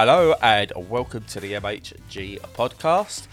[0.00, 3.26] Hello and welcome to the MHG podcast.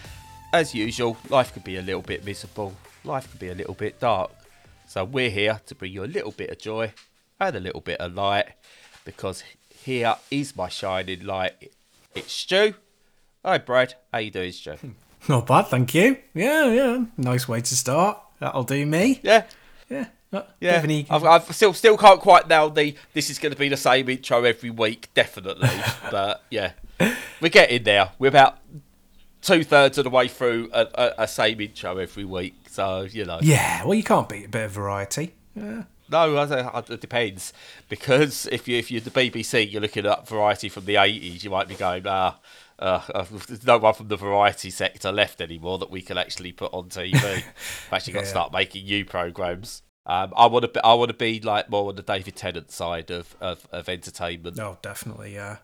[0.51, 2.73] As usual, life could be a little bit miserable,
[3.03, 4.31] life could be a little bit dark.
[4.87, 6.91] So we're here to bring you a little bit of joy
[7.39, 8.47] and a little bit of light
[9.03, 11.71] because here is my shining light.
[12.15, 12.73] It's Stu.
[13.45, 14.75] Hi Brad, how you doing Stu?
[15.29, 16.17] Not bad, thank you.
[16.33, 17.05] Yeah, yeah.
[17.15, 18.19] Nice way to start.
[18.39, 19.19] That'll do me.
[19.21, 19.43] Yeah,
[20.59, 20.85] Yeah.
[20.85, 21.03] Yeah.
[21.09, 24.09] I've, I've still still can't quite nail the this is going to be the same
[24.09, 25.69] intro every week, definitely.
[26.11, 26.71] but yeah,
[27.41, 28.11] we're getting there.
[28.19, 28.57] We're about
[29.41, 33.25] two thirds of the way through a, a, a same intro every week, so you
[33.25, 33.39] know.
[33.41, 35.33] Yeah, well, you can't beat a bit of variety.
[35.55, 35.83] Yeah.
[36.07, 37.51] No, I it depends
[37.89, 41.43] because if you if you're the BBC, you're looking at variety from the eighties.
[41.43, 42.37] You might be going, ah,
[42.77, 46.51] uh, uh, there's no one from the variety sector left anymore that we can actually
[46.51, 47.13] put on TV.
[47.23, 47.43] We've
[47.91, 49.81] actually got to start making new programs.
[50.07, 52.71] Um, I want to be, I want to be like more on the David Tennant
[52.71, 54.55] side of of, of entertainment.
[54.57, 55.57] No, definitely, yeah.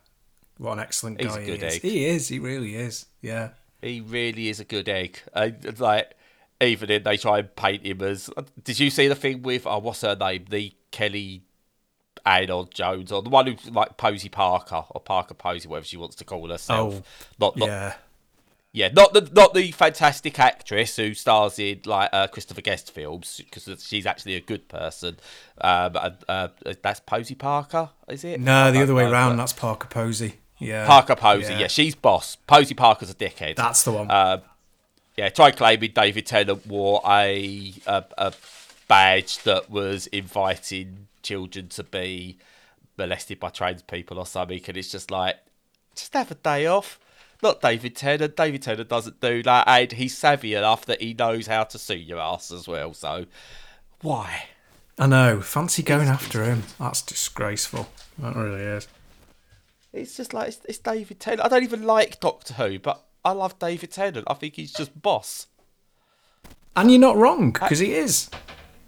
[0.57, 1.63] What an excellent guy He's a he is.
[1.75, 1.81] egg.
[1.81, 3.05] He is, he really is.
[3.21, 3.49] Yeah.
[3.81, 5.19] He really is a good egg.
[5.33, 6.13] And like
[6.61, 8.29] even if they try and paint him as.
[8.63, 10.45] Did you see the thing with oh, what's her name?
[10.49, 11.43] The Kelly
[12.25, 16.15] Anon Jones, or the one who's like Posie Parker or Parker Posey, whatever she wants
[16.17, 16.95] to call herself.
[16.95, 17.03] Oh,
[17.39, 17.93] not, not Yeah.
[18.73, 23.41] Yeah, not the not the fantastic actress who stars in like uh, Christopher Guest films
[23.43, 25.17] because she's actually a good person.
[25.59, 26.47] Um, and, uh,
[26.81, 28.39] that's Posey Parker, is it?
[28.39, 29.33] No, the other way know, round.
[29.33, 30.35] but- That's Parker Posey.
[30.57, 30.85] Yeah.
[30.85, 31.59] Parker Posey, yeah.
[31.61, 31.67] Yeah.
[31.67, 32.37] she's boss.
[32.47, 33.55] Posie Parker's a dickhead.
[33.55, 34.09] That's the one.
[34.11, 34.41] Um,
[35.17, 38.33] yeah, try claiming David Tennant wore a, a a
[38.87, 42.37] badge that was inviting children to be
[42.97, 45.35] molested by trans people or something, and it's just like,
[45.95, 46.99] just have a day off.
[47.41, 48.35] Not David Tennant.
[48.35, 51.95] David Tennant doesn't do that, and he's savvy enough that he knows how to sue
[51.95, 52.93] your ass as well.
[52.93, 53.25] So,
[54.01, 54.43] why?
[54.99, 55.41] I know.
[55.41, 56.63] Fancy going after him.
[56.79, 57.87] That's disgraceful.
[58.19, 58.87] That really is.
[59.93, 61.43] It's just like it's, it's David Tennant.
[61.43, 64.25] I don't even like Doctor Who, but I love David Tennant.
[64.29, 65.47] I think he's just boss.
[66.75, 68.29] And you're not wrong, because he is.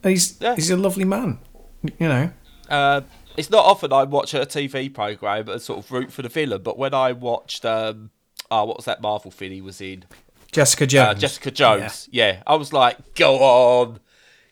[0.03, 0.55] He's Yeah.
[0.55, 1.39] he's a lovely man.
[1.99, 2.31] You know.
[2.69, 3.01] Uh,
[3.35, 6.61] it's not often I watch a TV program and sort of root for the villain,
[6.63, 8.11] but when I watched, um,
[8.61, 10.05] oh, what was that Marvel thing he was in?
[10.51, 11.17] Jessica Jones.
[11.17, 12.07] Uh, Jessica Jones.
[12.11, 12.43] Yeah.
[12.45, 13.99] I was like, go on,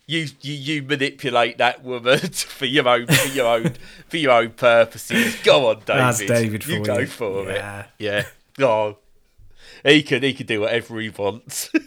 [0.07, 3.73] you you, you manipulate that woman for your own for your own
[4.09, 5.35] for your own purposes.
[5.44, 6.01] Go on, David.
[6.01, 7.81] That's David You for go for Yeah.
[7.81, 7.85] it.
[8.00, 8.25] Yeah.
[8.66, 8.97] Oh,
[9.85, 11.69] he can he can do whatever he wants.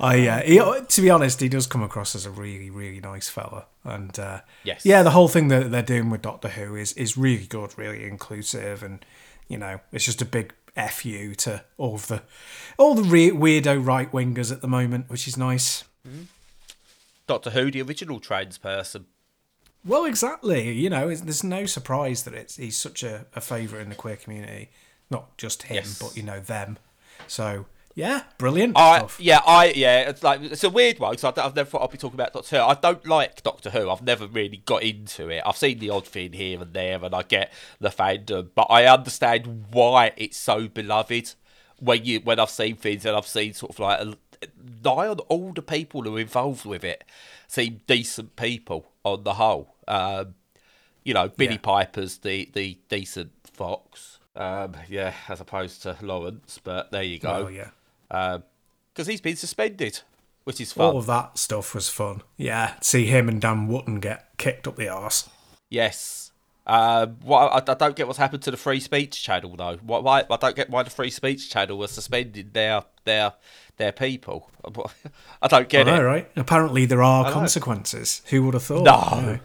[0.00, 3.28] I, uh, he, to be honest, he does come across as a really, really nice
[3.28, 4.84] fella, and uh, Yes.
[4.84, 8.04] yeah, the whole thing that they're doing with Doctor Who is is really good, really
[8.04, 9.04] inclusive, and
[9.48, 10.54] you know, it's just a big
[10.90, 12.22] fu to all of the
[12.78, 15.84] all the re- weirdo right wingers at the moment, which is nice.
[16.06, 16.22] Mm-hmm.
[17.26, 19.06] Doctor Who, the original trans person.
[19.84, 20.72] Well, exactly.
[20.72, 24.16] You know, there's no surprise that it's he's such a, a favourite in the queer
[24.16, 24.70] community,
[25.10, 25.98] not just him, Yes.
[25.98, 26.78] but you know them.
[27.26, 29.20] So yeah, brilliant I stuff.
[29.20, 31.98] yeah I yeah it's like it's a weird one because I've never thought I'd be
[31.98, 32.62] talking about Doctor Who.
[32.62, 33.88] I don't like Doctor Who.
[33.90, 35.42] I've never really got into it.
[35.46, 38.86] I've seen the odd thing here and there, and I get the fandom, but I
[38.86, 41.34] understand why it's so beloved.
[41.80, 44.16] When you when I've seen things and I've seen sort of like a,
[44.84, 47.04] nigh on all the people who are involved with it
[47.48, 49.74] seem decent people on the whole.
[49.86, 50.34] Um,
[51.04, 51.58] you know, Billie Yeah.
[51.58, 54.18] Piper's the the decent fox.
[54.36, 57.70] Um, yeah, as opposed to Laurence, but there you go Oh yeah.
[58.08, 60.00] Because he's been suspended,
[60.44, 60.86] which is fun.
[60.86, 62.22] All of that stuff was fun.
[62.36, 65.28] Yeah, see him and Dan Wootton get kicked up the arse.
[65.70, 66.32] Yes.
[66.66, 69.76] What I, I don't get what's happened to the free speech channel though.
[69.82, 73.34] Why, why I don't get why the free speech channel was suspended their their
[73.76, 74.50] their people.
[75.42, 76.04] I don't get I know, it.
[76.04, 76.30] right?
[76.36, 78.22] Apparently there are consequences.
[78.26, 78.84] Who would have thought?
[78.84, 79.20] No.
[79.20, 79.38] Know?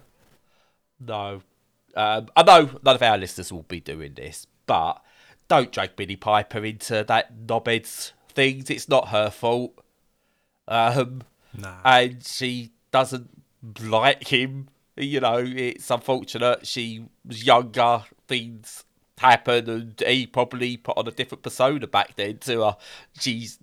[0.99, 1.41] No.
[1.95, 5.03] Um, I know none of our listeners will be doing this, but
[5.47, 8.69] don't drag Billie Piper into that knobheads things.
[8.69, 9.73] It's not her fault.
[10.67, 11.23] Um,
[11.57, 11.77] Nah.
[11.83, 13.29] and she doesn't
[13.81, 14.69] like him.
[14.95, 16.67] You know, it's unfortunate.
[16.67, 18.83] She was younger, things
[19.17, 22.77] happen, and he probably put on a different persona back then to her.
[23.19, 23.57] She's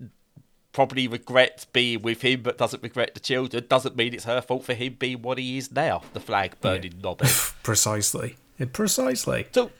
[0.72, 3.64] probably regrets being with him, but doesn't regret the children.
[3.68, 6.92] Doesn't mean it's her fault for him being what he is now, the flag burning
[7.02, 7.54] knobhead.
[7.62, 8.36] Precisely.
[8.58, 9.46] Yeah, Precisely.
[9.52, 9.70] so,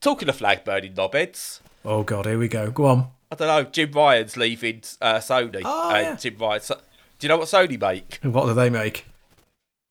[0.00, 2.70] talking of flag burning knobheads, Oh god, here we go.
[2.70, 3.08] Go on.
[3.30, 3.70] I don't know.
[3.70, 6.16] Jim Ryan's leaving uh, Sony, Oh, and yeah.
[6.16, 6.60] Jim Ryan.
[6.62, 6.76] So,
[7.18, 8.18] do you know what Sony make?
[8.22, 9.04] What do they make?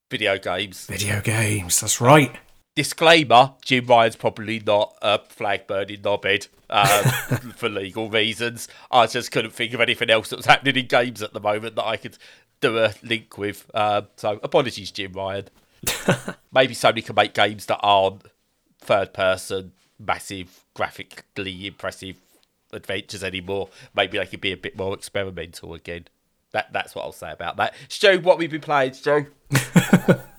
[0.09, 0.85] Video games.
[0.87, 1.79] Video games.
[1.81, 2.35] That's right.
[2.75, 8.67] Disclaimer: Jim Ryan's probably not a flag burning knobhead um, for legal reasons.
[8.91, 11.75] I just couldn't think of anything else that was happening in games at the moment
[11.75, 12.17] that I could
[12.61, 13.69] do a link with.
[13.73, 15.45] Um, so apologies, Jim Ryan.
[16.51, 18.23] Maybe Sony can make games that aren't
[18.79, 22.15] third person massive, graphically impressive
[22.73, 23.69] adventures anymore.
[23.95, 26.07] Maybe they could be a bit more experimental again.
[26.51, 27.73] That that's what I'll say about that.
[27.89, 29.27] Stu, what we've been playing, Stu?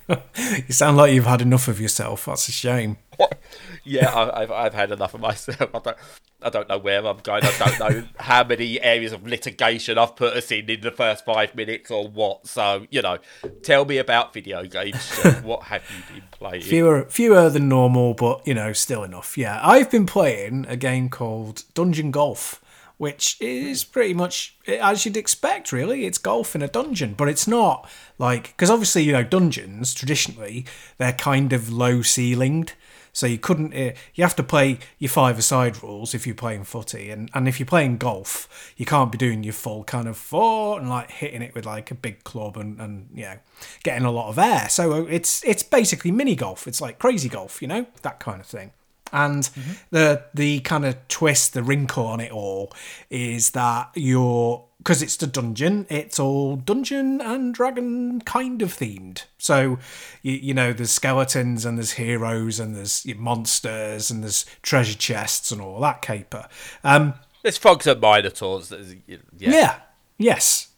[0.09, 2.25] you sound like you've had enough of yourself.
[2.27, 2.97] That's a shame.
[3.85, 5.71] yeah, I, have I've had enough of myself.
[5.75, 5.97] I don't,
[6.43, 7.45] I don't know where I'm going.
[7.45, 11.25] I don't know how many areas of litigation I've put us in in the first
[11.25, 12.47] five minutes or what.
[12.47, 13.19] So you know,
[13.63, 15.09] tell me about video games.
[15.43, 16.63] what have you been playing?
[16.63, 19.37] Fewer, fewer than normal, but you know, still enough.
[19.37, 22.63] Yeah, I've been playing a game called Dungeon Golf
[22.99, 26.05] which is pretty much as you'd expect, really.
[26.05, 27.89] It's golf in a dungeon, but it's not
[28.19, 30.67] like because obviously you know dungeons traditionally
[30.99, 32.73] they're kind of low ceilinged.
[33.13, 33.75] So you couldn't.
[33.75, 37.59] Uh, you have to play your five-a-side rules if you're playing footy, and, and if
[37.59, 41.43] you're playing golf, you can't be doing your full kind of four and like hitting
[41.43, 43.39] it with like a big club and and you know
[43.83, 44.69] getting a lot of air.
[44.69, 46.67] So it's it's basically mini golf.
[46.67, 48.73] It's like crazy golf, you know that kind of thing.
[49.13, 49.73] And mm-hmm.
[49.91, 52.73] the the kind of twist, the wrinkle on it all
[53.11, 59.25] is that you're because it's the dungeon, it's all dungeon and dragon kind of themed.
[59.37, 59.79] So,
[60.23, 65.51] you, you know, there's skeletons and there's heroes and there's monsters and there's treasure chests
[65.51, 66.49] and all that caper.
[66.85, 68.73] Um, there's frogs and minotaurs.
[69.07, 69.19] Yeah.
[69.37, 69.75] yeah.
[70.17, 70.69] Yes.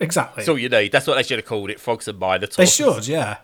[0.00, 0.40] Exactly.
[0.40, 0.92] That's all you need.
[0.92, 1.78] That's what they should have called it.
[1.78, 2.56] Frogs and minotaurs.
[2.56, 3.06] They should.
[3.06, 3.38] Yeah.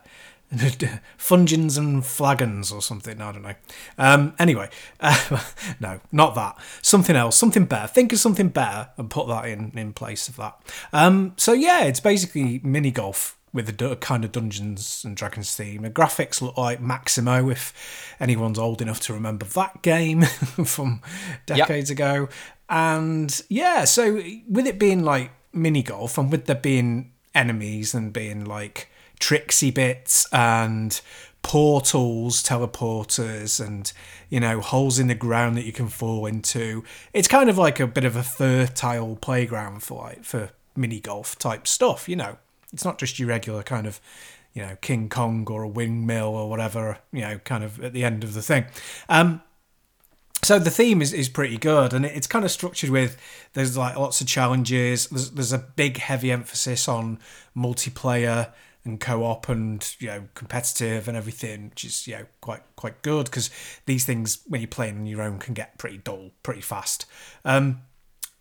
[1.18, 3.20] Fungins and flagons or something.
[3.20, 3.54] I don't know.
[3.98, 4.70] Um, anyway,
[5.00, 5.42] uh,
[5.80, 6.56] no, not that.
[6.82, 7.88] Something else, something better.
[7.88, 10.58] Think of something better and put that in in place of that.
[10.92, 15.82] Um, so yeah, it's basically mini golf with a kind of Dungeons and Dragons theme.
[15.82, 20.22] The graphics look like Maximo, if anyone's old enough to remember that game
[20.64, 21.00] from
[21.46, 21.98] decades yep.
[21.98, 22.28] ago.
[22.68, 28.12] And yeah, so with it being like mini golf and with there being enemies and
[28.12, 31.00] being like tricksy bits and
[31.46, 33.92] portals, teleporters, and
[34.28, 36.82] you know holes in the ground that you can fall into.
[37.12, 41.38] It's kind of like a bit of a fertile playground for like for mini golf
[41.38, 42.08] type stuff.
[42.08, 42.38] You know,
[42.72, 44.00] it's not just your regular kind of
[44.54, 46.98] you know King Kong or a windmill or whatever.
[47.12, 48.66] You know, kind of at the end of the thing.
[49.08, 49.40] Um,
[50.42, 53.16] so the theme is, is pretty good and it's kind of structured with
[53.54, 57.18] there's like lots of challenges there's, there's a big heavy emphasis on
[57.56, 58.52] multiplayer
[58.86, 63.26] and co-op and you know competitive and everything, which is you know quite quite good
[63.26, 63.50] because
[63.86, 67.06] these things when you're playing on your own can get pretty dull pretty fast.
[67.44, 67.82] Um,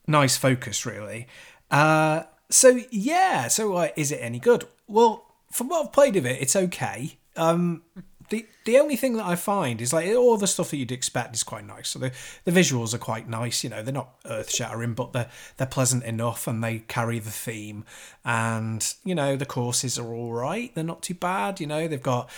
[0.07, 1.27] nice focus really.
[1.71, 4.65] Uh, so yeah, so uh, is it any good?
[4.87, 7.17] Well, from what I've played of it, it's okay.
[7.35, 7.81] Um,
[8.29, 11.35] the the only thing that I find is like all the stuff that you'd expect
[11.35, 11.89] is quite nice.
[11.89, 12.11] So the,
[12.43, 13.63] the visuals are quite nice.
[13.63, 17.31] You know, they're not earth shattering, but they're they're pleasant enough, and they carry the
[17.31, 17.85] theme.
[18.23, 20.73] And you know, the courses are all right.
[20.73, 21.59] They're not too bad.
[21.59, 22.29] You know, they've got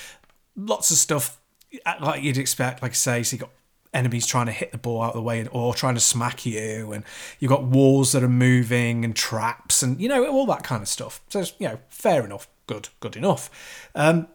[0.55, 1.39] lots of stuff
[1.85, 2.81] uh, like you'd expect.
[2.81, 3.51] Like I say, so you got
[3.93, 6.91] enemies trying to hit the ball out of the way or trying to smack you
[6.91, 7.03] and
[7.39, 10.87] you've got walls that are moving and traps and you know all that kind of
[10.87, 14.27] stuff so you know fair enough good good enough um,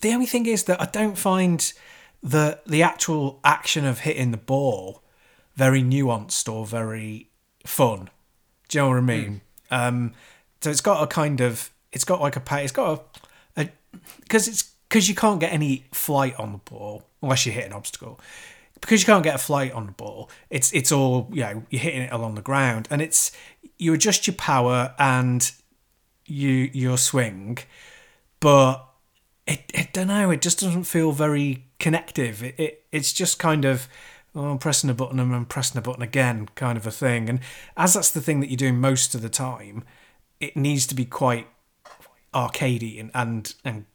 [0.00, 1.72] the only thing is that I don't find
[2.22, 5.02] the the actual action of hitting the ball
[5.56, 7.28] very nuanced or very
[7.64, 8.10] fun.
[8.68, 9.40] Do you know what I mean?
[9.70, 9.88] Mm.
[9.88, 10.12] Um,
[10.60, 13.18] so it's got a kind of it's got like a pay it's got
[13.56, 13.68] a
[14.20, 17.72] because it's because you can't get any flight on the ball unless you hit an
[17.72, 18.20] obstacle.
[18.80, 21.62] Because you can't get a flight on the ball, it's it's all you know.
[21.68, 23.30] You're hitting it along the ground, and it's
[23.76, 25.50] you adjust your power and
[26.24, 27.58] you your swing,
[28.40, 28.89] but
[29.46, 30.30] it, I don't know.
[30.30, 32.42] It just doesn't feel very connective.
[32.42, 33.88] It, it it's just kind of
[34.34, 37.28] oh, I'm pressing a button and I'm pressing a button again, kind of a thing.
[37.28, 37.40] And
[37.76, 39.84] as that's the thing that you're doing most of the time,
[40.40, 41.48] it needs to be quite
[42.32, 43.86] arcadey and and, and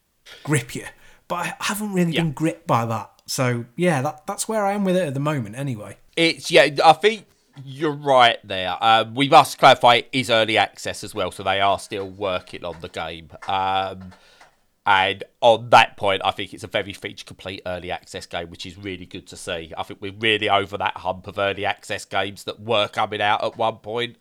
[0.44, 0.86] grip you.
[1.28, 2.22] But I haven't really yeah.
[2.22, 3.12] been gripped by that.
[3.26, 5.56] So yeah, that that's where I am with it at the moment.
[5.56, 6.70] Anyway, it's yeah.
[6.84, 7.26] I think
[7.64, 8.78] you're right there.
[8.82, 12.64] Uh, we must clarify it is early access as well, so they are still working
[12.64, 13.30] on the game.
[13.48, 14.14] Um,
[14.86, 18.68] and on that point, I think it's a very feature complete early access game, which
[18.68, 19.74] is really good to see.
[19.76, 23.44] I think we're really over that hump of early access games that were coming out
[23.44, 24.18] at one point.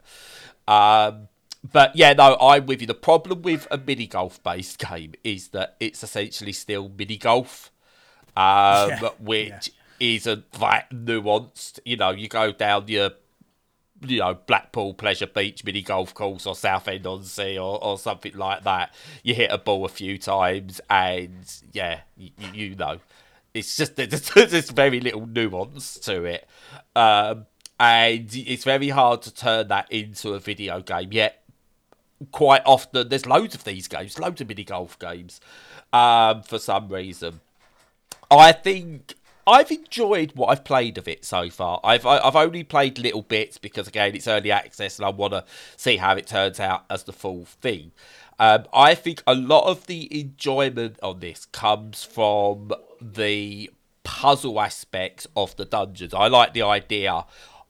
[0.66, 1.28] Um,
[1.70, 2.86] but yeah, no, I'm with you.
[2.86, 7.70] The problem with a mini golf based game is that it's essentially still mini golf,
[8.34, 10.14] um, yeah, which yeah.
[10.14, 11.78] isn't that nuanced.
[11.84, 13.10] You know, you go down your
[14.06, 18.36] you know, Blackpool Pleasure Beach mini golf course or Southend on Sea or, or something
[18.36, 18.94] like that.
[19.22, 22.98] You hit a ball a few times and yeah, you, you know,
[23.52, 26.48] it's just there's, there's very little nuance to it.
[26.94, 27.46] Um,
[27.80, 31.12] and it's very hard to turn that into a video game.
[31.12, 31.42] Yet,
[32.30, 35.40] quite often, there's loads of these games, loads of mini golf games
[35.92, 37.40] um, for some reason.
[38.30, 39.14] I think
[39.46, 41.80] I've enjoyed what I've played of it so far.
[41.84, 45.44] I've I've only played little bits because again it's early access and I want to
[45.76, 47.92] see how it turns out as the full thing.
[48.38, 53.70] Um, I think a lot of the enjoyment on this comes from the
[54.02, 56.14] puzzle aspects of the dungeons.
[56.14, 57.24] I like the idea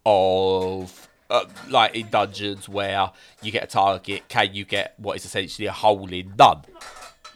[0.07, 3.11] of uh, like in dungeons where
[3.43, 6.63] you get a target, can you get what is essentially a hole in none?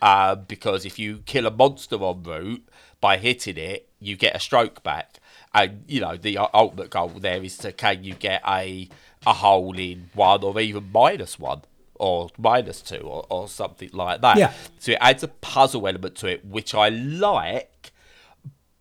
[0.01, 2.69] Um, because if you kill a monster en route
[3.01, 5.19] by hitting it, you get a stroke back.
[5.55, 8.89] And you know the ultimate goal there is to can you get a
[9.27, 11.63] a hole in one or even minus one
[11.95, 14.37] or minus two or, or something like that.
[14.37, 14.53] Yeah.
[14.79, 17.93] So it adds a puzzle element to it, which I like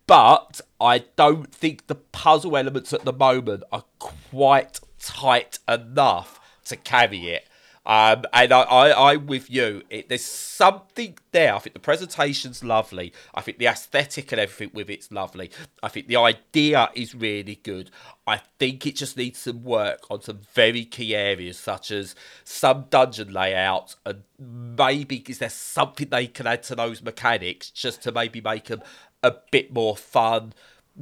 [0.08, 6.76] but I don't think the puzzle elements at the moment are quite tight enough to
[6.76, 7.46] carry it.
[7.88, 9.82] Um, and I, I, I'm with you.
[9.88, 11.54] It, there's something there.
[11.54, 13.14] I think the presentation's lovely.
[13.34, 15.50] I think the aesthetic and everything with it's lovely.
[15.82, 17.90] I think the idea is really good.
[18.26, 22.14] I think it just needs some work on some very key areas, such as
[22.44, 28.02] some dungeon layouts, and maybe is there something they can add to those mechanics just
[28.02, 28.82] to maybe make them
[29.22, 30.52] a bit more fun.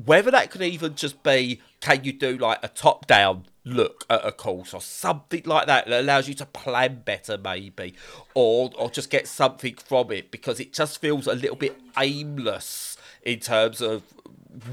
[0.05, 4.25] Whether that could even just be, can you do like a top down look at
[4.25, 7.95] a course or something like that that allows you to plan better, maybe,
[8.35, 12.99] or or just get something from it because it just feels a little bit aimless
[13.23, 14.03] in terms of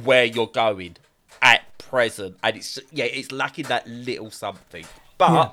[0.03, 0.98] where you're going
[1.42, 4.86] at present, and it's yeah, it's lacking that little something,
[5.18, 5.32] but.
[5.32, 5.50] Yeah.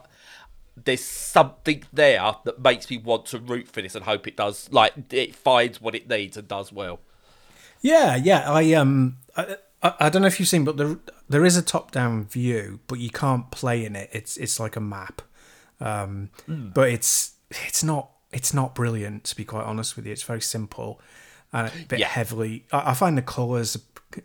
[0.82, 4.72] There's something there that makes me want to root for this and hope it does,
[4.72, 7.00] like it finds what it needs and does well.
[7.80, 8.50] Yeah, yeah.
[8.50, 10.96] I um, I, I, don't know if you've seen, but there
[11.28, 14.10] there is a top down view, but you can't play in it.
[14.12, 15.22] It's it's like a map,
[15.80, 20.12] um, but it's it's not it's not brilliant to be quite honest with you.
[20.12, 21.00] It's very simple
[21.52, 22.08] and a bit Yeah.
[22.08, 22.66] heavily.
[22.72, 23.76] I, I find the colours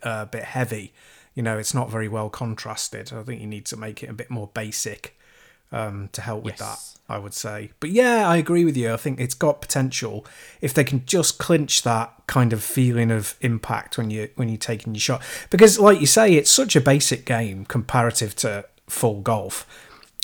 [0.03, 0.93] a, a bit heavy.
[1.33, 3.11] You know, it's not very well contrasted.
[3.11, 5.17] I think you need to make it a bit more basic
[5.75, 6.59] um, to help with Yes.
[6.59, 6.79] that.
[7.07, 8.91] I would say, but yeah, I agree with you.
[8.91, 10.25] I think it's got potential
[10.59, 14.57] if they can just clinch that kind of feeling of impact when you when you're
[14.57, 15.21] taking your shot.
[15.51, 19.67] Because, like you say, it's such a basic game comparative to full golf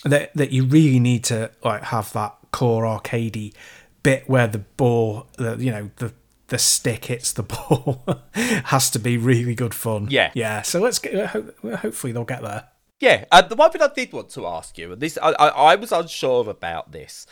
[0.05, 3.53] that that you really need to like have that core arcadey
[4.01, 6.12] bit where the ball, the, you know, the
[6.48, 8.03] the stick hits the ball
[8.34, 10.08] has to be really good fun.
[10.10, 10.31] Yeah.
[10.34, 10.63] yeah.
[10.63, 11.27] So let's get.
[11.27, 12.63] Hopefully they'll get there.
[13.01, 15.48] Yeah, and the one thing I did want to ask you, and this I, I,
[15.48, 17.25] I was unsure about this.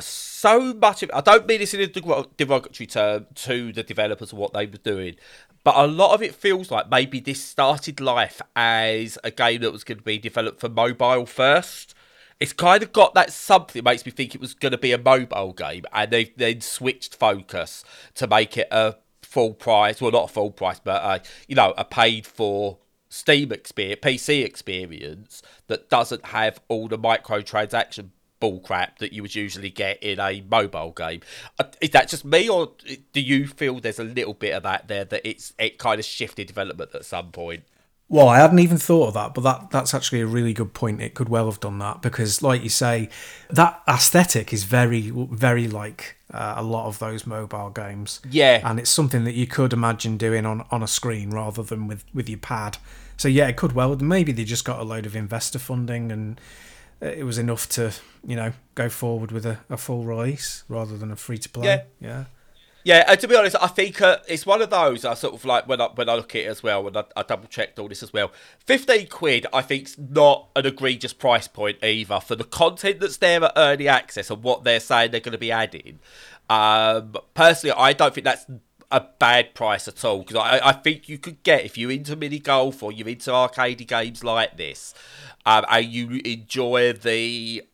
[0.00, 4.40] So much of I don't mean this in a derogatory term to the developers and
[4.40, 5.14] what they were doing,
[5.62, 9.70] but a lot of it feels like maybe this started life as a game that
[9.70, 11.94] was going to be developed for mobile first.
[12.40, 14.90] It's kind of got that something that makes me think it was going to be
[14.90, 17.84] a mobile game, and they've then switched focus
[18.16, 20.00] to make it a full price.
[20.00, 22.78] Well, not a full price, but uh, you know, a paid for
[23.12, 28.08] Steam experience, PC experience that doesn't have all the microtransaction
[28.40, 31.20] bullcrap that you would usually get in a mobile game.
[31.58, 32.72] Uh, Is that just me, or
[33.12, 36.06] do you feel there's a little bit of that there that it's it kind of
[36.06, 37.64] shifted development at some point?
[38.08, 41.02] Well, I hadn't even thought of that, but that that's actually a really good point.
[41.02, 43.10] It could well have done that because, like you say,
[43.50, 48.20] that aesthetic is very, very like uh, a lot of those mobile games.
[48.28, 48.60] Yeah.
[48.64, 52.04] and it's something that you could imagine doing on on a screen rather than with
[52.14, 52.78] with your pad.
[53.16, 53.94] So yeah, it could well.
[53.96, 56.40] Maybe they just got a load of investor funding and
[57.00, 57.92] it was enough to
[58.24, 61.66] you know go forward with a, a full release rather than a free to play.
[61.66, 61.82] Yeah.
[62.00, 62.24] yeah.
[62.84, 65.04] Yeah, and to be honest, I think uh, it's one of those.
[65.04, 67.04] I sort of like when I when I look at it as well, and I,
[67.16, 68.32] I double checked all this as well.
[68.58, 73.44] Fifteen quid, I think's not an egregious price point either for the content that's there
[73.44, 76.00] at early access and what they're saying they're going to be adding.
[76.50, 78.46] Um, personally, I don't think that's
[78.92, 82.14] a bad price at all because I, I think you could get if you're into
[82.14, 84.94] mini golf or you're into arcade games like this,
[85.46, 87.64] um, and you enjoy the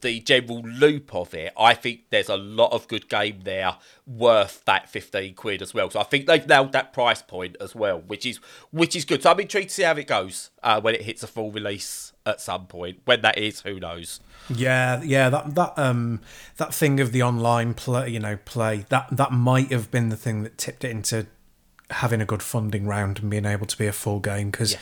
[0.00, 4.64] the general loop of it, I think there's a lot of good game there worth
[4.64, 5.90] that 15 quid as well.
[5.90, 8.38] So I think they've nailed that price point as well, which is
[8.70, 9.22] which is good.
[9.22, 12.12] So I'm intrigued to see how it goes uh, when it hits a full release
[12.26, 13.00] at some point.
[13.04, 14.20] When that is, who knows?
[14.48, 16.20] Yeah, yeah, that that um
[16.56, 20.16] that thing of the online play, you know, play that that might have been the
[20.16, 21.26] thing that tipped it into
[21.92, 24.76] having a good funding round and being able to be a full game because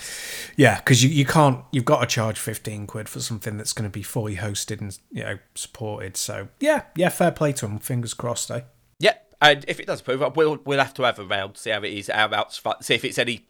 [0.57, 3.89] yeah because you, you can't you've got to charge 15 quid for something that's going
[3.89, 7.79] to be fully hosted and you know supported so yeah yeah fair play to them
[7.79, 8.61] fingers crossed eh
[8.99, 11.71] Yeah, and if it does prove up, we'll we'll have to have a round, see
[11.71, 13.47] how it is, how much see if it's any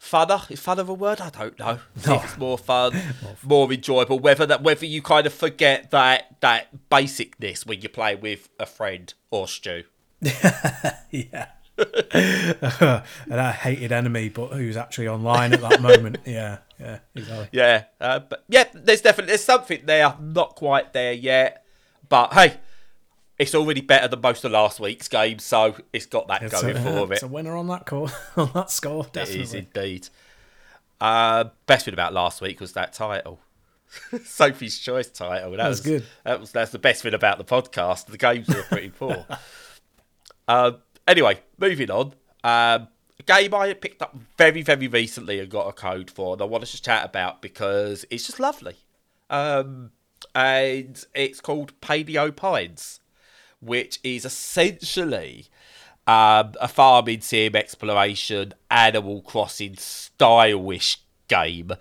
[0.00, 0.50] funner.
[0.50, 1.20] Is fun of a word?
[1.20, 1.78] I don't know.
[1.96, 2.98] See if it's more fun,
[3.42, 4.18] more enjoyable.
[4.18, 8.66] Whether that whether you kind of forget that that basicness when you play with a
[8.66, 9.84] friend or Stu.
[11.10, 11.46] yeah
[12.12, 16.18] and a hated enemy, but who's actually online at that moment.
[16.26, 17.48] Yeah, yeah, exactly.
[17.52, 20.14] Yeah, uh, but yeah, there's definitely there's something there.
[20.20, 21.64] Not quite there yet,
[22.08, 22.56] but hey,
[23.38, 26.76] it's already better than most of last week's games, so it's got that It's going
[26.76, 27.16] a, for it.
[27.16, 29.42] It's a winner on that call, on that score, It definitely.
[29.42, 30.08] is indeed.
[31.00, 33.40] Uh, best thing about last week was that title.
[34.24, 35.52] Sophie's Choice title.
[35.56, 36.04] That, was good.
[36.24, 38.06] That was that's the best thing about the podcast.
[38.06, 39.26] The games were pretty poor.
[40.46, 42.14] um, anyway, moving on.
[42.42, 42.88] Um,
[43.18, 46.44] a game I picked up very very recently and got a code for, and I
[46.46, 48.76] want to just chat about because it's just lovely.
[49.28, 49.90] Um,
[50.34, 53.00] and it's called Paleo Pines,
[53.60, 55.46] which is essentially
[56.06, 61.72] um, a farming sim exploration, Animal Crossing stylish game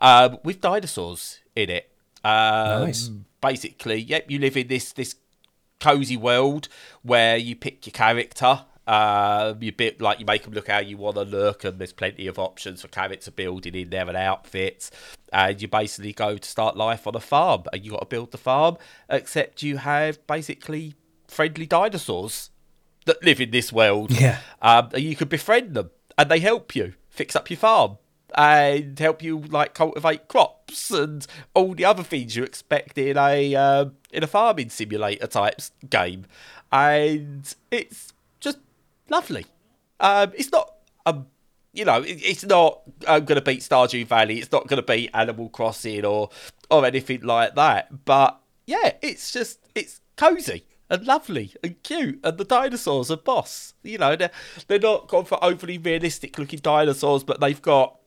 [0.00, 1.90] um, with dinosaurs in it.
[2.24, 3.10] Um, Nice.
[3.40, 5.16] Basically, yep, you live in this this
[5.84, 6.68] cozy world
[7.02, 8.62] where you pick your character.
[8.86, 11.92] Um, you bit like you make them look how you want to look, and there's
[11.92, 14.90] plenty of options for character building in there and outfits.
[15.32, 18.30] And you basically go to start life on a farm, and you got to build
[18.30, 18.76] the farm.
[19.08, 20.94] Except you have basically
[21.28, 22.50] friendly dinosaurs
[23.06, 24.10] that live in this world.
[24.10, 24.38] Yeah.
[24.60, 27.98] Um, and you can befriend them, and they help you fix up your farm
[28.34, 33.54] and help you like cultivate crops and all the other things you expect in a
[33.54, 36.26] um, in a farming simulator type game.
[36.72, 38.58] And it's just
[39.08, 39.46] lovely.
[40.00, 40.74] Um, it's not
[41.06, 41.26] um,
[41.72, 44.38] you know, it, it's not uh, going to beat Stardew Valley.
[44.38, 46.30] It's not going to beat Animal Crossing or
[46.70, 48.04] or anything like that.
[48.04, 53.74] But yeah, it's just it's cozy and lovely and cute, and the dinosaurs are boss.
[53.82, 54.30] You know, they're
[54.68, 57.98] they're not gone for overly realistic looking dinosaurs, but they've got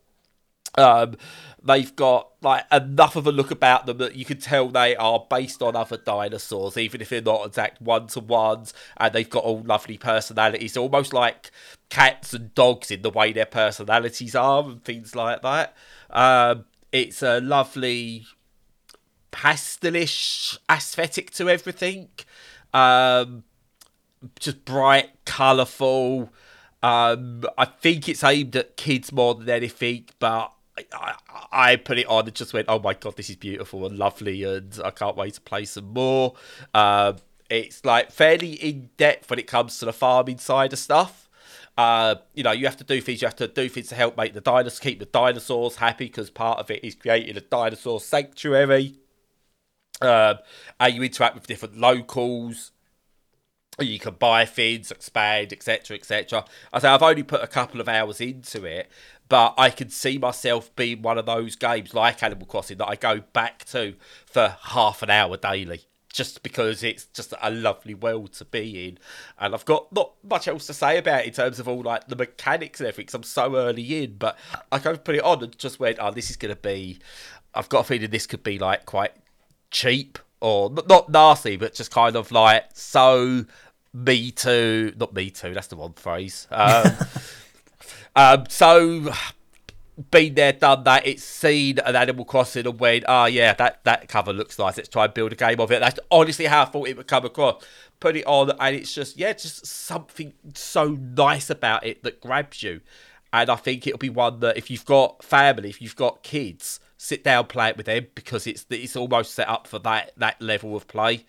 [0.78, 1.16] um,
[1.64, 5.26] they've got like enough of a look about them that you can tell they are
[5.30, 8.74] based on other dinosaurs, even if they're not exact one to ones.
[8.98, 11.52] And they've got all lovely personalities, almost like
[11.90, 15.76] cats and dogs in the way their personalities are and things like that.
[16.10, 18.26] Um, it's a lovely
[19.32, 22.10] pastelish aesthetic to everything.
[22.74, 23.44] Um,
[24.40, 26.32] just bright, colourful.
[26.84, 30.54] Um, I think it's aimed at kids more than anything, but
[30.94, 31.16] I,
[31.52, 34.44] I, put it on and just went, "Oh my god, this is beautiful and lovely,"
[34.44, 36.36] and I can't wait to play some more.
[36.74, 37.18] Um,
[37.50, 41.30] it's like fairly in depth when it comes to the farming side of stuff.
[41.78, 43.22] Uh, you know, you have to do things.
[43.22, 46.30] You have to do things to help make the dinosaurs keep the dinosaurs happy because
[46.30, 48.96] part of it is creating a dinosaur sanctuary.
[50.02, 50.38] Um,
[50.80, 52.72] and you interact with different locals
[53.80, 56.46] you can buy things, expand, etc., etc.
[56.74, 58.90] I say I've only put a couple of hours into it,
[59.30, 62.96] but I can see myself being one of those games like Animal Crossing that I
[62.96, 68.34] go back to for half an hour daily, just because it's just a lovely world
[68.34, 68.98] to be in.
[69.40, 72.08] And I've got not much else to say about it in terms of all like
[72.08, 74.16] the mechanics and everything, 'cause I'm so early in.
[74.18, 74.38] But
[74.72, 77.00] I kind of put it on and just went, "Oh, this is going to be."
[77.54, 79.14] I've got a feeling this could be like quite
[79.72, 83.46] cheap or not nasty, but just kind of like so
[83.94, 84.94] me too.
[85.00, 85.54] Not me too.
[85.54, 86.48] That's the one phrase.
[86.52, 86.92] Um,
[88.18, 89.14] um, so
[90.12, 91.08] been there, done that.
[91.08, 94.78] It's seen an Animal Crossing and went, oh yeah, that that cover looks nice.
[94.78, 95.80] Let's try and build a game of it.
[95.80, 97.64] That's honestly how I thought it would come across.
[98.00, 102.62] Put it on, and it's just yeah, just something so nice about it that grabs
[102.62, 102.82] you.
[103.34, 106.80] And I think it'll be one that if you've got family, if you've got kids,
[106.98, 110.42] sit down, play it with them because it's it's almost set up for that that
[110.42, 111.26] level of play.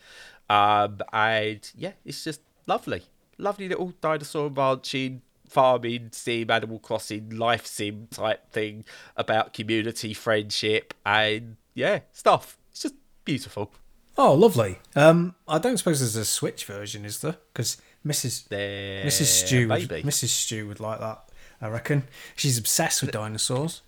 [0.51, 3.03] Um, and yeah, it's just lovely,
[3.37, 8.84] lovely little dinosaur ranching, farming sim, Animal Crossing, life sim type thing
[9.16, 12.56] about community, friendship, and yeah, stuff.
[12.70, 13.72] It's just beautiful.
[14.16, 14.78] Oh, lovely.
[14.96, 17.37] Um, I don't suppose there's a Switch version, is there?
[17.52, 18.48] Because Mrs.
[18.48, 19.24] There, Mrs.
[19.26, 19.88] Stu, would.
[19.88, 20.28] Mrs.
[20.28, 21.24] Stu would like that.
[21.61, 23.82] I reckon she's obsessed with dinosaurs.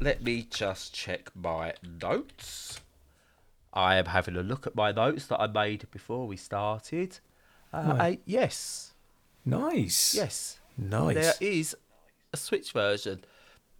[0.00, 2.80] Let me just check my notes.
[3.72, 7.18] I am having a look at my notes that I made before we started.
[7.72, 8.18] Uh, Right.
[8.18, 8.92] uh, yes,
[9.44, 10.14] Nice.
[10.14, 10.59] yes.
[10.88, 11.14] Nice.
[11.14, 11.76] There is
[12.32, 13.24] a Switch version.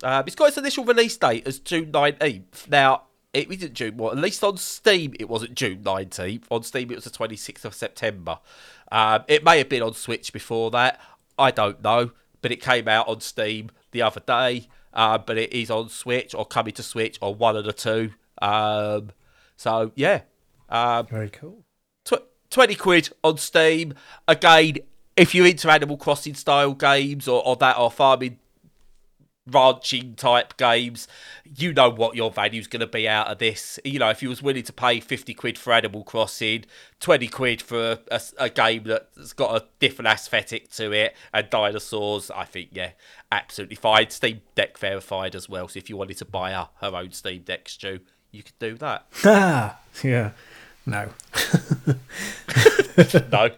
[0.02, 2.68] Um, it's got its initial release date as June 19th.
[2.68, 6.44] Now, it isn't June, well, at least on Steam, it wasn't June 19th.
[6.50, 8.38] On Steam, it was the 26th of September.
[8.90, 11.00] Um, it may have been on Switch before that.
[11.38, 12.10] I don't know.
[12.42, 14.68] But it came out on Steam the other day.
[14.92, 18.12] Uh, but it is on Switch or coming to Switch or one of the two.
[18.42, 19.10] Um,
[19.56, 20.22] so, yeah.
[20.68, 21.64] Um, Very cool.
[22.04, 23.94] tw- 20 quid on Steam.
[24.26, 24.78] Again,
[25.20, 28.38] if you're into Animal Crossing style games or, or that or farming
[29.46, 31.06] ranching type games,
[31.44, 33.78] you know what your value's going to be out of this.
[33.84, 36.64] You know, if you was willing to pay 50 quid for Animal Crossing,
[37.00, 42.30] 20 quid for a, a, game that's got a different aesthetic to it, and dinosaurs,
[42.30, 42.92] I think, yeah,
[43.30, 44.08] absolutely fine.
[44.08, 47.42] Steam Deck verified as well, so if you wanted to buy her, her own Steam
[47.42, 49.06] Deck, Stu, you could do that.
[49.26, 50.30] Ah, yeah.
[50.86, 51.10] No.
[53.30, 53.50] no.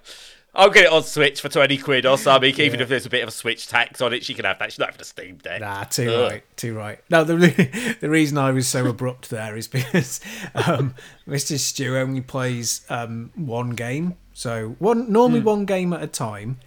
[0.55, 2.55] I'll get it on Switch for 20 quid or something.
[2.61, 2.83] Even yeah.
[2.83, 4.71] if there's a bit of a Switch tax on it, she can have that.
[4.71, 5.63] She's not having a Steam Deck.
[5.63, 6.31] Nah, too Ugh.
[6.31, 6.57] right.
[6.57, 7.01] Too right.
[7.09, 10.21] No, the, the reason I was so abrupt there is because
[10.55, 10.95] um,
[11.27, 11.59] Mr.
[11.59, 14.17] Stu only plays um, one game.
[14.35, 15.45] So one normally mm.
[15.45, 16.59] one game at a time.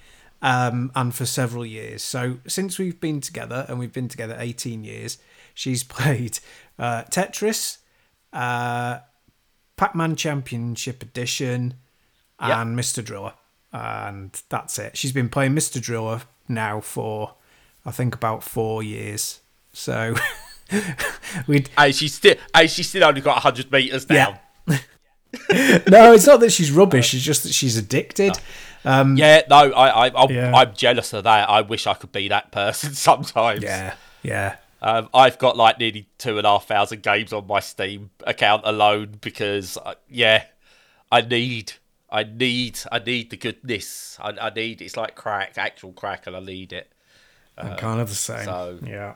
[0.42, 2.04] Um, and for several years.
[2.04, 5.18] So since we've been together, and we've been together 18 years,
[5.56, 6.40] she's played
[6.78, 7.78] uh, Tetris,
[8.32, 9.00] uh,
[9.76, 11.76] Pac Man Championship Edition,
[12.40, 12.86] and yep.
[12.86, 13.04] Mr.
[13.04, 13.34] Driller
[13.76, 14.96] and that's it.
[14.96, 15.82] She's been playing Mr.
[15.82, 17.36] Driller now for
[17.86, 19.42] I think about four years.
[19.74, 20.16] So
[21.48, 24.40] we And she's still and she's still only got hundred meters down.
[24.68, 24.78] Yeah.
[25.90, 27.14] no, it's not that she's rubbish.
[27.14, 28.40] It's just that she's addicted.
[28.86, 30.56] Um, yeah, no, I, I, yeah.
[30.56, 31.50] I'm jealous of that.
[31.50, 33.62] I wish I could be that person sometimes.
[33.62, 34.56] Yeah, yeah.
[34.82, 38.62] Um, I've got like nearly two and a half thousand games on my Steam account
[38.64, 40.46] alone because, uh, yeah,
[41.12, 41.74] I need
[42.16, 44.18] I need I need the goodness.
[44.22, 46.90] I, I need it's like crack, actual crack, and I need it.
[47.58, 48.46] I'm um, kind of the same.
[48.46, 49.16] So yeah,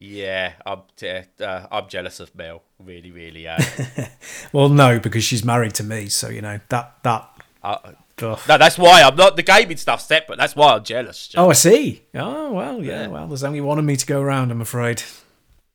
[0.00, 0.54] yeah.
[0.66, 2.64] I'm uh, I'm jealous of Mel.
[2.80, 3.62] Really, really am.
[4.52, 7.30] well, no, because she's married to me, so you know that that.
[7.62, 10.38] Uh, no, that's why I'm not the gaming stuff separate.
[10.38, 11.32] That's why I'm jealous.
[11.36, 12.02] Oh, I see.
[12.12, 13.06] Oh well, yeah, yeah.
[13.06, 14.50] Well, there's only one of me to go around.
[14.50, 15.04] I'm afraid.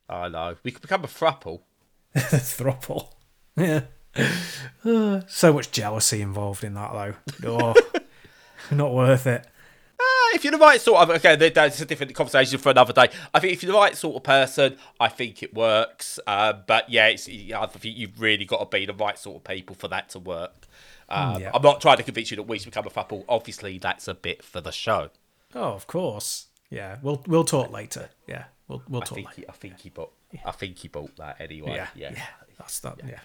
[0.10, 0.58] I know.
[0.64, 1.62] We could become a thruple.
[2.16, 3.14] thruple.
[3.58, 3.82] Yeah.
[5.28, 6.92] so much jealousy involved in that,
[7.42, 7.50] though.
[7.50, 7.76] Oh,
[8.76, 9.46] not worth it.
[10.00, 13.10] Uh, if you're the right sort of okay, that's a different conversation for another day.
[13.34, 16.20] I think if you're the right sort of person, I think it works.
[16.26, 19.44] Uh, but yeah, it's, I think you've really got to be the right sort of
[19.44, 20.68] people for that to work.
[21.10, 21.52] Um, yeah.
[21.54, 23.26] I'm not trying to convince you that we should become a couple.
[23.28, 25.10] Obviously, that's a bit for the show.
[25.54, 26.48] Oh, of course.
[26.70, 28.10] Yeah, we'll we'll talk later.
[28.28, 29.14] Yeah, we'll we'll talk.
[29.14, 29.42] I think later.
[29.42, 30.14] He, I think he bought.
[30.32, 30.42] Yeah.
[30.46, 31.74] I think he bought that anyway.
[31.76, 32.26] Yeah, yeah, yeah.
[32.60, 33.00] That's that.
[33.00, 33.06] Yeah.
[33.10, 33.20] yeah.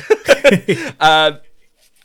[1.00, 1.38] um,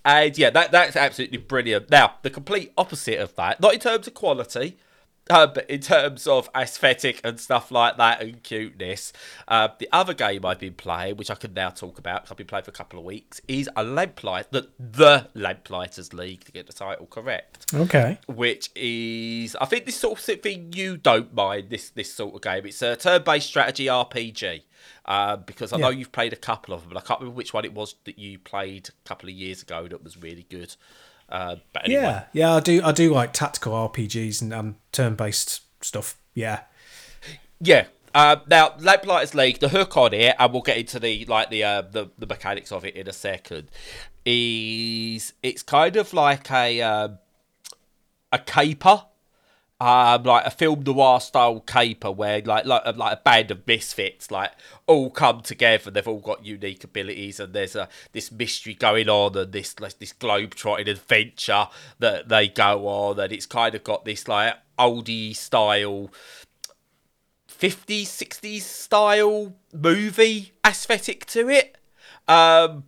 [0.06, 1.90] and yeah, that that's absolutely brilliant.
[1.90, 4.78] Now, the complete opposite of that, not in terms of quality,
[5.30, 9.14] uh, but in terms of aesthetic and stuff like that and cuteness,
[9.48, 12.38] uh, the other game I've been playing, which I can now talk about because I've
[12.38, 16.52] been playing for a couple of weeks, is a Lamplight, the, the Lamplighters League to
[16.52, 17.74] get the title correct.
[17.74, 18.20] Okay.
[18.28, 22.42] Which is, I think this sort of thing you don't mind, this, this sort of
[22.42, 22.66] game.
[22.66, 24.64] It's a turn based strategy RPG.
[25.06, 25.86] Uh, because I yeah.
[25.86, 27.96] know you've played a couple of them, but I can't remember which one it was
[28.06, 30.76] that you played a couple of years ago that was really good.
[31.30, 32.02] Uh, but anyway.
[32.02, 32.82] Yeah, yeah, I do.
[32.84, 36.18] I do like tactical RPGs and um, turn-based stuff.
[36.34, 36.62] Yeah,
[37.60, 37.86] yeah.
[38.16, 41.64] Uh, now, Lamplighters League, the hook on it, and we'll get into the like the
[41.64, 43.70] uh, the, the mechanics of it in a second.
[44.26, 47.18] Is it's kind of like a um,
[48.32, 49.04] a caper
[49.84, 54.32] um, like a film noir style caper where like like like a band of misfits
[54.32, 54.52] like
[54.88, 55.92] all come together.
[55.92, 60.00] They've all got unique abilities, and there's a this mystery going on, and this like,
[60.00, 61.68] this globe trotting adventure
[62.00, 66.10] that they go on, and it's kind of got this like oldie style.
[67.50, 71.78] 50s, 60s style movie aesthetic to it.
[72.28, 72.84] Um,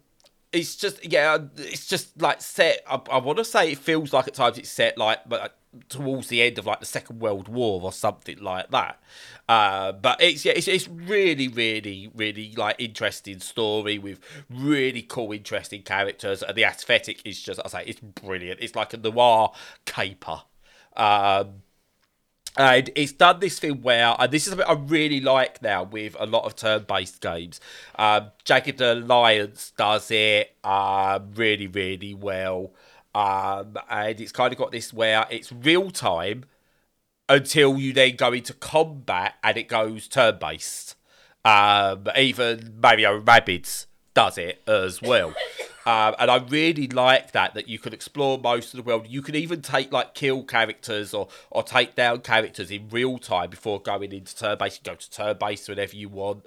[0.51, 2.83] it's just yeah, it's just like set.
[2.89, 5.57] I, I want to say it feels like at times it's set like, but
[5.89, 8.99] towards the end of like the Second World War or something like that.
[9.47, 15.31] Uh, but it's yeah, it's, it's really, really, really like interesting story with really cool,
[15.31, 18.59] interesting characters, and the aesthetic is just I say it's brilliant.
[18.61, 19.51] It's like a noir
[19.85, 20.41] caper.
[20.95, 21.61] Um,
[22.57, 26.15] and it's done this thing where, and this is something I really like now with
[26.17, 27.59] a lot of turn-based games.
[27.97, 32.71] Um, Jagged Alliance does it um, really, really well.
[33.15, 36.43] Um, and it's kind of got this where it's real time
[37.29, 40.95] until you then go into combat and it goes turn based.
[41.45, 45.33] Um, even Mario Rabbids does it as well.
[45.87, 49.05] Um, and I really like that that you can explore most of the world.
[49.07, 53.51] You can even take like kill characters or or take down characters in real time
[53.51, 54.81] before going into turn based.
[54.83, 56.43] You go to turn based whenever you want,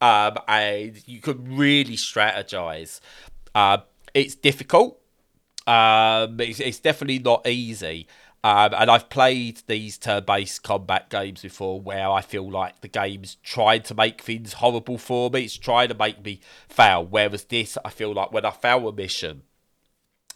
[0.00, 3.00] um, and you can really strategize.
[3.54, 3.76] Uh,
[4.14, 4.98] it's difficult
[5.68, 8.06] um, it's, it's definitely not easy.
[8.44, 13.34] Um, and I've played these turn-based combat games before where I feel like the game's
[13.42, 15.44] trying to make things horrible for me.
[15.44, 17.04] It's trying to make me fail.
[17.04, 19.42] Whereas this, I feel like when I fail a mission,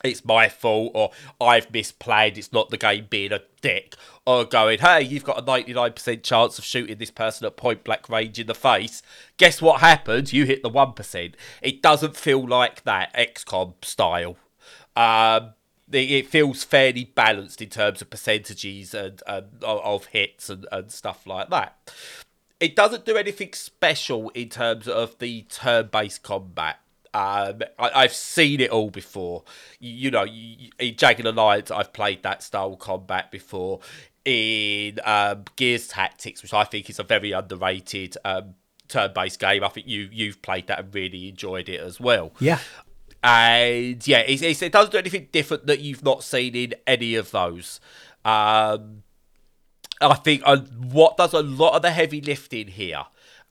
[0.02, 3.94] it's my fault or I've misplayed, it's not the game being a dick,
[4.26, 8.08] or going, hey, you've got a 99% chance of shooting this person at point blank
[8.08, 9.00] range in the face.
[9.36, 10.32] Guess what happens?
[10.32, 11.34] You hit the 1%.
[11.62, 14.36] It doesn't feel like that XCOM style.
[14.96, 15.54] Um,
[15.90, 21.26] it feels fairly balanced in terms of percentages and, and of hits and, and stuff
[21.26, 21.92] like that.
[22.60, 26.78] It doesn't do anything special in terms of the turn-based combat.
[27.14, 29.44] Um, I, have seen it all before.
[29.80, 33.80] You, you know, you, in Jagged Alliance, I've played that style combat before.
[34.24, 38.54] In um, Gears Tactics, which I think is a very underrated um,
[38.86, 42.32] turn-based game, I think you you've played that and really enjoyed it as well.
[42.38, 42.60] Yeah.
[43.22, 47.80] And yeah, it doesn't do anything different that you've not seen in any of those.
[48.24, 49.02] Um,
[50.00, 53.04] I think uh, what does a lot of the heavy lifting here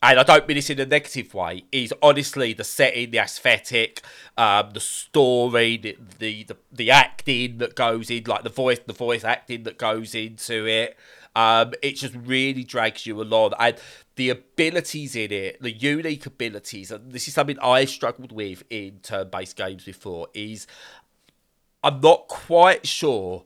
[0.04, 4.02] and I don't mean this in a negative way, is honestly the setting, the aesthetic,
[4.36, 8.94] um, the story, the, the, the the acting that goes in, like the voice, the
[8.94, 10.98] voice acting that goes into it.
[11.36, 13.78] Um, it just really drags you along, and
[14.16, 19.00] the abilities in it, the unique abilities, and this is something I struggled with in
[19.02, 20.28] turn-based games before.
[20.34, 20.68] Is
[21.84, 23.46] I'm not quite sure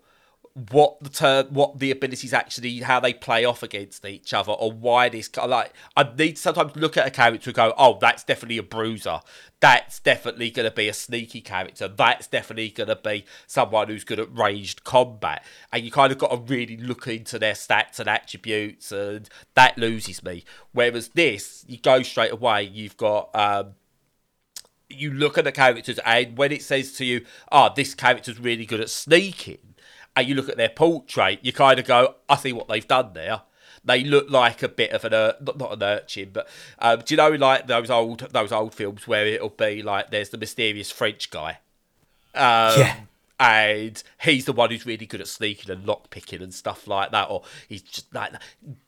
[0.72, 4.72] what the turn, what the abilities actually, how they play off against each other, or
[4.72, 5.30] why this.
[5.36, 8.64] Like, I need to sometimes look at a character and go, "Oh, that's definitely a
[8.64, 9.20] bruiser.
[9.60, 11.90] That's definitely going to be a sneaky character.
[11.90, 16.20] That's definitely going to be someone who's good at ranged combat." And you kind of
[16.20, 20.46] got to really look into their stats and attributes, and that loses me.
[20.72, 22.64] Whereas this, you go straight away.
[22.64, 23.30] You've got.
[23.36, 23.74] Um,
[24.88, 28.66] you look at the characters, and when it says to you, "Oh, this character's really
[28.66, 29.75] good at sneaking,"
[30.16, 33.12] and you look at their portrait, you kind of go, I see what they've done
[33.14, 33.42] there.
[33.84, 36.48] They look like a bit of an not, not an urchin, but
[36.80, 40.30] um, do you know like those old those old films where it'll be like there's
[40.30, 41.60] the mysterious French guy,
[42.34, 42.96] um, yeah,
[43.40, 47.12] and he's the one who's really good at sneaking and lock picking and stuff like
[47.12, 48.34] that, or he's just like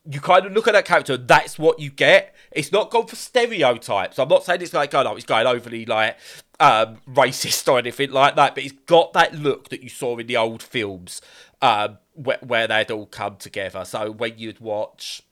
[0.10, 2.34] you kind of look at that character, that's what you get.
[2.52, 4.18] It's not gone for stereotypes.
[4.20, 6.18] I'm not saying it's like, oh no, it's going overly like
[6.60, 10.28] um, racist or anything like that, but it's got that look that you saw in
[10.28, 11.22] the old films
[11.62, 13.84] um, where, where, they'd all come together.
[13.84, 15.24] So when you'd watch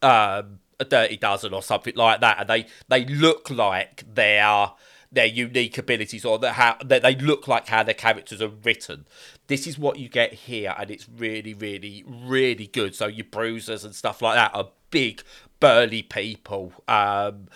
[0.00, 4.76] um, a Dirty Dozen or something like that, and they they look like they are
[5.12, 9.06] their unique abilities or the, how that they look like how their characters are written.
[9.46, 12.94] This is what you get here, and it's really, really, really good.
[12.94, 15.22] So your bruisers and stuff like that are big,
[15.60, 16.72] burly people.
[16.88, 17.48] Um,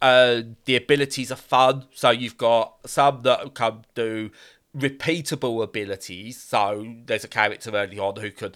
[0.00, 1.86] uh, the abilities are fun.
[1.92, 4.30] So you've got some that come do
[4.76, 6.40] repeatable abilities.
[6.40, 8.54] So there's a character early on who can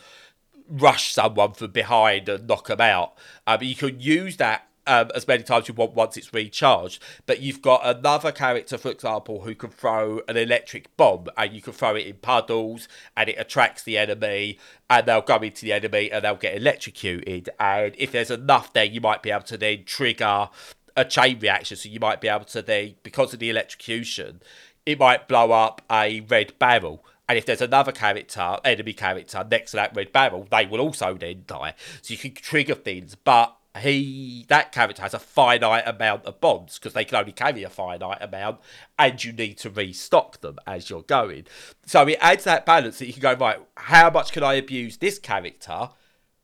[0.68, 3.14] rush someone from behind and knock them out.
[3.46, 7.02] Um, you can use that um, as many times you want once it's recharged.
[7.26, 11.62] But you've got another character, for example, who can throw an electric bomb and you
[11.62, 14.58] can throw it in puddles and it attracts the enemy
[14.90, 17.50] and they'll go into the enemy and they'll get electrocuted.
[17.58, 20.48] And if there's enough there, you might be able to then trigger
[20.96, 21.76] a chain reaction.
[21.76, 24.40] So you might be able to then, because of the electrocution,
[24.86, 27.04] it might blow up a red barrel.
[27.28, 31.14] And if there's another character, enemy character next to that red barrel, they will also
[31.14, 31.74] then die.
[32.02, 36.78] So you can trigger things, but he that character has a finite amount of bombs
[36.78, 38.60] because they can only carry a finite amount,
[38.98, 41.46] and you need to restock them as you're going.
[41.86, 43.60] So it adds that balance that you can go right.
[43.76, 45.90] How much can I abuse this character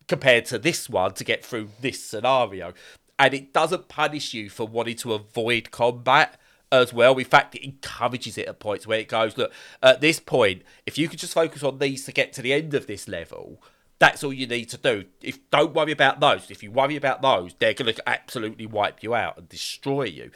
[0.08, 2.74] compared to this one to get through this scenario?
[3.20, 6.40] and it doesn't punish you for wanting to avoid combat
[6.72, 7.18] as well.
[7.18, 10.96] In fact, it encourages it at points where it goes, look, at this point, if
[10.96, 13.62] you could just focus on these to get to the end of this level,
[14.00, 15.04] that's all you need to do.
[15.22, 16.50] If don't worry about those.
[16.50, 20.30] If you worry about those, they're going to absolutely wipe you out and destroy you.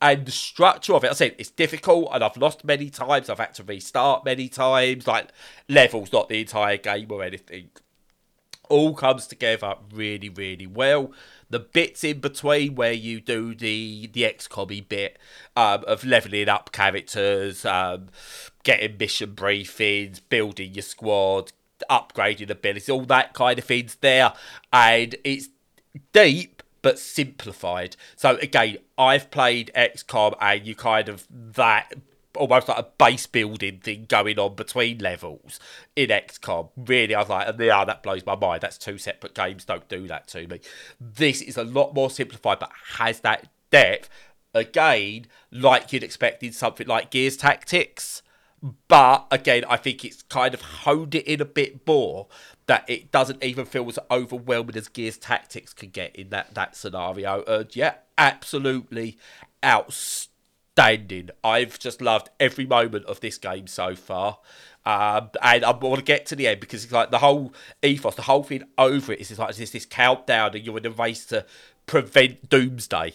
[0.00, 3.30] And the structure of it, I said, it's difficult, and I've lost many times.
[3.30, 5.06] I've had to restart many times.
[5.06, 5.28] Like
[5.68, 7.68] levels, not the entire game or anything.
[8.68, 11.12] All comes together really, really well
[11.52, 15.18] the bits in between where you do the the XCOM bit
[15.54, 18.08] um, of leveling up characters, um,
[18.64, 21.52] getting mission briefings, building your squad,
[21.90, 24.32] upgrading abilities, all that kind of things there,
[24.72, 25.48] and it's
[26.12, 27.96] deep but simplified.
[28.16, 31.92] So again, I've played XCOM, and you kind of that
[32.36, 35.60] almost like a base building thing going on between levels
[35.94, 36.70] in XCOM.
[36.76, 38.62] Really, I was like, yeah, that blows my mind.
[38.62, 39.64] That's two separate games.
[39.64, 40.60] Don't do that to me.
[41.00, 44.08] This is a lot more simplified, but has that depth.
[44.54, 48.21] Again, like you'd expect in something like Gears Tactics.
[48.86, 52.28] But again, I think it's kind of honed it in a bit more
[52.66, 56.76] that it doesn't even feel as overwhelming as Gears Tactics could get in that, that
[56.76, 57.42] scenario.
[57.42, 59.18] And yeah, absolutely
[59.64, 61.30] outstanding.
[61.42, 64.38] I've just loved every moment of this game so far.
[64.84, 68.14] Um, and I want to get to the end because it's like the whole ethos,
[68.14, 71.24] the whole thing over it is like this this countdown, and you're in a race
[71.26, 71.46] to
[71.86, 73.14] prevent doomsday.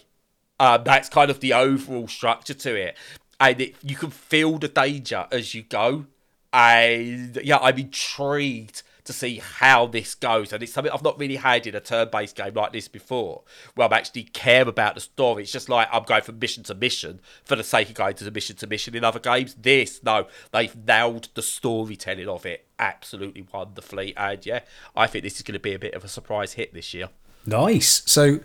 [0.60, 2.98] Um, that's kind of the overall structure to it,
[3.40, 6.06] and it, you can feel the danger as you go.
[6.54, 10.54] And yeah, I'm intrigued to see how this goes.
[10.54, 13.44] And it's something I've not really had in a turn based game like this before,
[13.76, 15.44] where I'm actually care about the story.
[15.44, 18.32] It's just like I'm going from mission to mission for the sake of going to
[18.32, 19.56] mission to mission in other games.
[19.56, 24.16] This, no, they've nailed the storytelling of it absolutely wonderfully.
[24.16, 24.60] And yeah,
[24.96, 27.10] I think this is going to be a bit of a surprise hit this year.
[27.46, 28.04] Nice.
[28.06, 28.40] So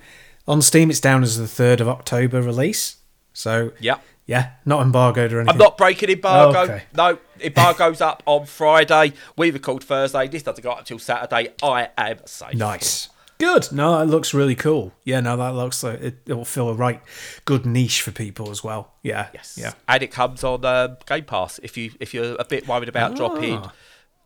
[0.46, 2.96] on Steam, it's down as the 3rd of October release.
[3.32, 3.98] So yeah.
[4.26, 5.50] Yeah, not embargoed or anything.
[5.54, 6.58] I'm not breaking embargo.
[6.58, 6.82] Oh, okay.
[6.96, 9.14] No, embargo's up on Friday.
[9.36, 10.28] We record Thursday.
[10.28, 11.52] This doesn't go up until Saturday.
[11.62, 12.54] I am safe.
[12.54, 13.08] Nice.
[13.38, 13.72] Good.
[13.72, 14.92] No, that looks really cool.
[15.04, 17.02] Yeah, no, that looks like it, it will fill a right
[17.44, 18.92] good niche for people as well.
[19.02, 19.26] Yeah.
[19.34, 19.58] Yes.
[19.60, 19.72] Yeah.
[19.88, 23.12] And it comes on um, Game Pass if you if you're a bit worried about
[23.12, 23.14] Ah.
[23.16, 23.64] dropping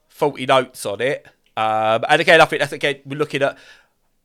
[0.09, 1.27] faulty notes on it.
[1.57, 3.57] Um, and again, I think that's again we're looking at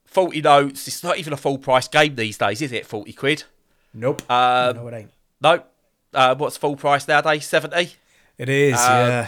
[0.03, 0.85] faulty notes.
[0.89, 2.85] It's not even a full price game these days, is it?
[2.85, 3.45] Forty quid.
[3.93, 4.29] Nope.
[4.29, 5.11] Um, no, it ain't.
[5.41, 5.63] No.
[6.13, 7.45] Uh, what's full price nowadays?
[7.47, 7.95] Seventy.
[8.37, 8.73] It is.
[8.73, 9.27] yeah.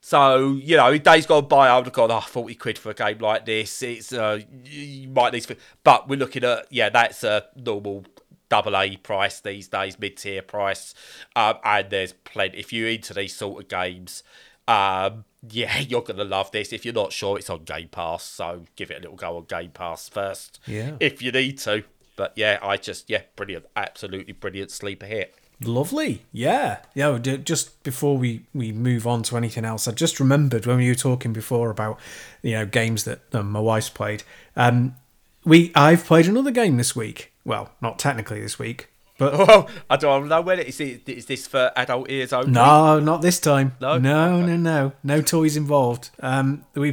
[0.00, 2.94] So, you know, days gone by, I would have gone, oh, 40 quid for a
[2.94, 3.82] game like this.
[3.82, 8.06] It's, uh, you might need to, but we're looking at, yeah, that's a normal
[8.48, 10.94] double A price these days, mid tier price.
[11.36, 14.22] Um, and there's plenty, if you're into these sort of games,
[14.66, 16.72] um, yeah, you're going to love this.
[16.72, 18.24] If you're not sure, it's on Game Pass.
[18.24, 20.60] So give it a little go on Game Pass first.
[20.66, 20.92] Yeah.
[21.00, 21.84] If you need to.
[22.18, 23.66] But yeah, I just, yeah, brilliant.
[23.76, 25.36] Absolutely brilliant sleeper hit.
[25.62, 26.22] Lovely.
[26.32, 26.78] Yeah.
[26.92, 27.16] Yeah.
[27.18, 30.96] Just before we, we move on to anything else, I just remembered when we were
[30.96, 32.00] talking before about,
[32.42, 34.24] you know, games that um, my wife's played.
[34.56, 34.96] Um,
[35.44, 37.32] we I've played another game this week.
[37.44, 40.80] Well, not technically this week, but Oh, I don't know when it is.
[40.80, 42.52] It, is this for adult ears only?
[42.52, 43.74] No, not this time.
[43.80, 43.98] No?
[43.98, 46.10] no, no, no, no toys involved.
[46.20, 46.92] Um, we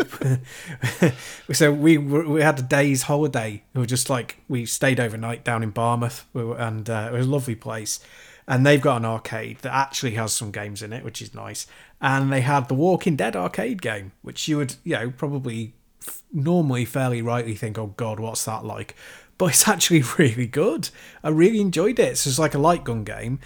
[1.54, 3.64] so we we had a day's holiday.
[3.74, 7.18] We were just like we stayed overnight down in Barmouth, we were- and uh, it
[7.18, 8.00] was a lovely place.
[8.48, 11.66] And they've got an arcade that actually has some games in it, which is nice.
[12.00, 15.74] And they had the Walking Dead arcade game, which you would, you know, probably
[16.08, 18.96] f- normally fairly rightly think, oh god, what's that like?
[19.38, 20.90] But it's actually really good.
[21.24, 22.18] I really enjoyed it.
[22.18, 23.40] So it's like a light gun game.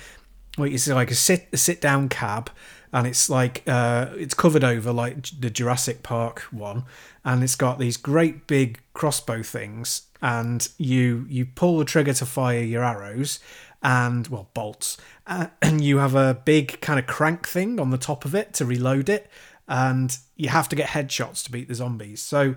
[0.57, 2.49] Well, it's like a sit a sit down cab,
[2.91, 6.83] and it's like uh, it's covered over like the Jurassic Park one,
[7.23, 12.25] and it's got these great big crossbow things, and you you pull the trigger to
[12.25, 13.39] fire your arrows,
[13.83, 14.97] and well bolts,
[15.27, 18.53] uh, and you have a big kind of crank thing on the top of it
[18.55, 19.29] to reload it,
[19.67, 22.21] and you have to get headshots to beat the zombies.
[22.21, 22.55] So.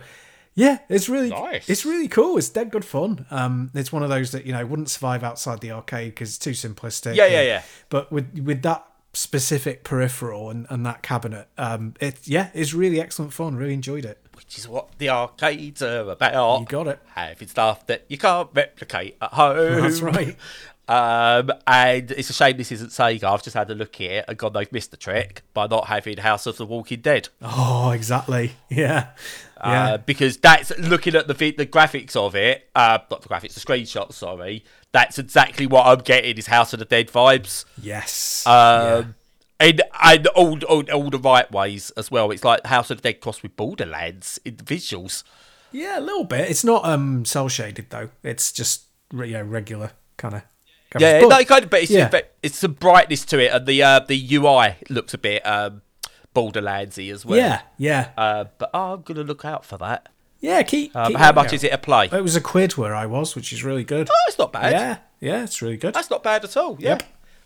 [0.54, 1.68] Yeah, it's really Nice.
[1.68, 2.36] it's really cool.
[2.36, 3.24] It's dead good fun.
[3.30, 6.38] Um, it's one of those that you know wouldn't survive outside the arcade because it's
[6.38, 7.14] too simplistic.
[7.14, 7.62] Yeah, yeah, yeah.
[7.88, 8.84] But with with that
[9.14, 13.56] specific peripheral and, and that cabinet, um, it yeah, it's really excellent fun.
[13.56, 14.18] Really enjoyed it.
[14.34, 16.60] Which is what the arcades are about.
[16.60, 17.00] You got it.
[17.14, 19.80] Having stuff that you can't replicate at home.
[19.82, 20.36] That's right.
[20.88, 23.22] Um, and it's a shame this isn't Sega.
[23.24, 26.18] I've just had a look here and God, they've missed the trick by not having
[26.18, 27.28] House of the Walking Dead.
[27.40, 28.52] Oh, exactly.
[28.68, 29.10] Yeah,
[29.64, 29.84] yeah.
[29.84, 33.60] Uh, because that's looking at the the graphics of it, uh, not the graphics, the
[33.60, 34.14] screenshots.
[34.14, 37.64] Sorry, that's exactly what I'm getting is House of the Dead vibes.
[37.80, 38.46] yes.
[38.46, 39.14] Um,
[39.60, 42.30] and and all, all all the right ways as well.
[42.30, 45.22] It's like House of the Dead crossed with Borderlands in the visuals.
[45.70, 46.50] yeah, a little bit.
[46.50, 48.10] It's not um cell shaded though.
[48.22, 50.42] It's just yeah regular kind of.
[50.98, 52.08] Yeah, but, no, kind of, but it's yeah.
[52.08, 55.80] but it's some brightness to it, and the uh, the UI looks a bit um,
[56.34, 57.38] Borderlandsy as well.
[57.38, 60.08] yeah, yeah, Uh, but oh, I'm gonna look out for that.
[60.40, 60.62] yeah.
[60.62, 60.94] Keep.
[60.96, 61.52] Um, keep how much out.
[61.54, 62.06] is it a play?
[62.12, 64.08] It was a quid where I was, which is really good.
[64.10, 64.72] Oh, it's not bad.
[64.72, 65.94] yeah, yeah, it's really good.
[65.94, 66.76] That's not bad at all.
[66.80, 66.98] Yeah.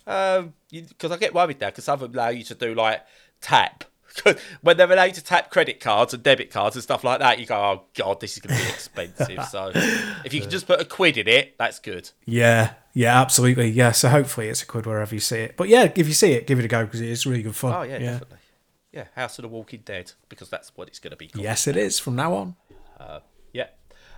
[0.05, 3.01] Um, because I get worried now because some of them allow you to do like
[3.41, 3.83] tap.
[4.61, 7.45] when they're allowed to tap credit cards and debit cards and stuff like that, you
[7.45, 9.71] go, "Oh God, this is going to be expensive." so,
[10.25, 12.09] if you can just put a quid in it, that's good.
[12.25, 13.69] Yeah, yeah, absolutely.
[13.69, 15.55] Yeah, so hopefully it's a quid wherever you see it.
[15.57, 17.55] But yeah, if you see it, give it a go because it is really good
[17.55, 17.73] fun.
[17.75, 18.37] Oh yeah, definitely.
[18.97, 21.43] Yeah, House of the Walking Dead because that's what it's going to be called.
[21.43, 22.55] Yes, it is from now on.
[22.99, 23.19] Uh,
[23.53, 23.67] Yeah.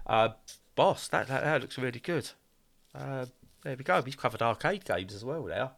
[0.07, 0.29] Uh,
[0.73, 2.29] boss, that, that that looks really good.
[2.95, 3.25] Uh,
[3.63, 3.99] there we go.
[3.99, 5.73] We've covered arcade games as well now.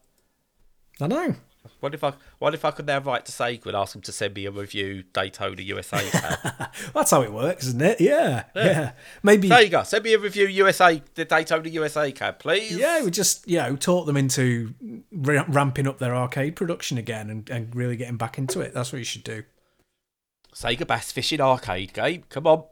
[1.01, 1.33] I know.
[1.79, 4.11] What if I what if I could now write to Sega and ask them to
[4.11, 5.97] send me a review Daytona USA?
[6.93, 8.01] That's how it works, isn't it?
[8.01, 8.91] Yeah, yeah.
[9.21, 9.47] Maybe.
[9.47, 9.83] there you go.
[9.83, 12.75] Send me a review USA the Daytona USA cab, please.
[12.75, 14.73] Yeah, we just you know taught them into
[15.11, 18.73] ra- ramping up their arcade production again and, and really getting back into it.
[18.73, 19.43] That's what you should do.
[20.55, 22.23] Sega Bass Fishing arcade game.
[22.29, 22.63] Come on.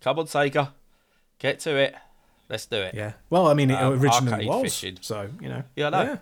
[0.00, 0.72] Come on, Sega.
[1.38, 1.94] Get to it.
[2.48, 2.94] Let's do it.
[2.94, 3.12] Yeah.
[3.30, 4.62] Well, I mean, it Um, originally was.
[4.62, 4.98] fishing.
[5.00, 5.62] So you know.
[5.76, 6.18] Yeah, I know.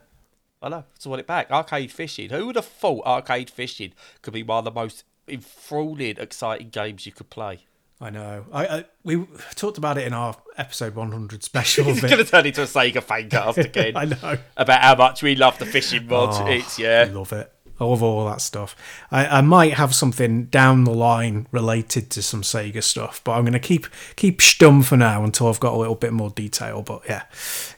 [0.63, 0.85] I know.
[0.95, 1.51] Just want it back.
[1.51, 2.31] Arcade fishing.
[2.31, 3.93] Who would have thought arcade fishing
[4.23, 7.67] could be one of the most enthralling, exciting games you could play?
[8.01, 8.45] I know.
[8.53, 11.87] I, I we talked about it in our episode 100 special.
[11.89, 13.97] It's going to turn into a Sega fancast again.
[13.97, 14.39] I know.
[14.57, 16.31] About how much we love the fishing mod.
[16.33, 17.09] Oh, it's yeah.
[17.13, 17.53] Love it.
[17.83, 18.77] I love all that stuff.
[19.11, 23.43] I, I might have something down the line related to some Sega stuff, but I'm
[23.43, 26.83] going to keep keep stum for now until I've got a little bit more detail.
[26.83, 27.25] But yeah,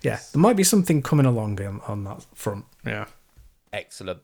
[0.02, 2.66] yeah, there might be something coming along on, on that front.
[2.86, 3.06] Yeah.
[3.72, 4.20] Excellent.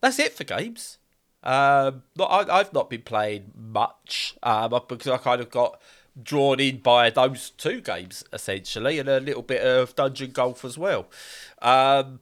[0.00, 0.98] That's it for games.
[1.42, 5.80] Um, I, I've not been playing much um, because I kind of got
[6.22, 10.76] drawn in by those two games essentially, and a little bit of dungeon golf as
[10.76, 11.06] well.
[11.60, 12.20] Um,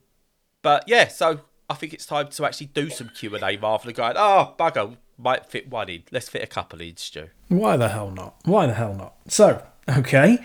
[0.62, 1.40] but yeah, so
[1.70, 4.56] I think it's time to actually do some Q and A rather than going, oh
[4.58, 6.02] bugger, might fit one in.
[6.10, 7.28] Let's fit a couple in, Stu.
[7.46, 8.34] Why the hell not?
[8.44, 9.14] Why the hell not?
[9.28, 10.38] So, okay,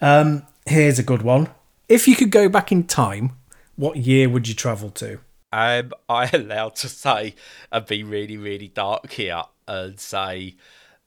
[0.00, 1.50] um, here's a good one.
[1.86, 3.32] If you could go back in time,
[3.76, 5.20] what year would you travel to?
[5.52, 7.34] Am I allowed to say
[7.70, 10.54] and be really, really dark here and say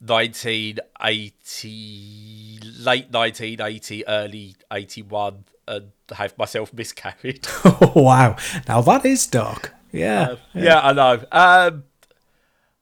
[0.05, 7.45] 1980, late 1980, early 81, and have myself miscarried?
[7.65, 8.35] Oh wow!
[8.67, 9.73] Now that is dark.
[9.91, 10.35] Yeah.
[10.55, 11.23] yeah, I know.
[11.31, 11.83] Um,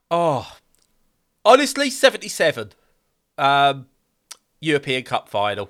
[0.09, 0.49] oh,
[1.43, 2.71] honestly, 77.
[3.37, 3.87] Um,
[4.61, 5.69] European Cup final.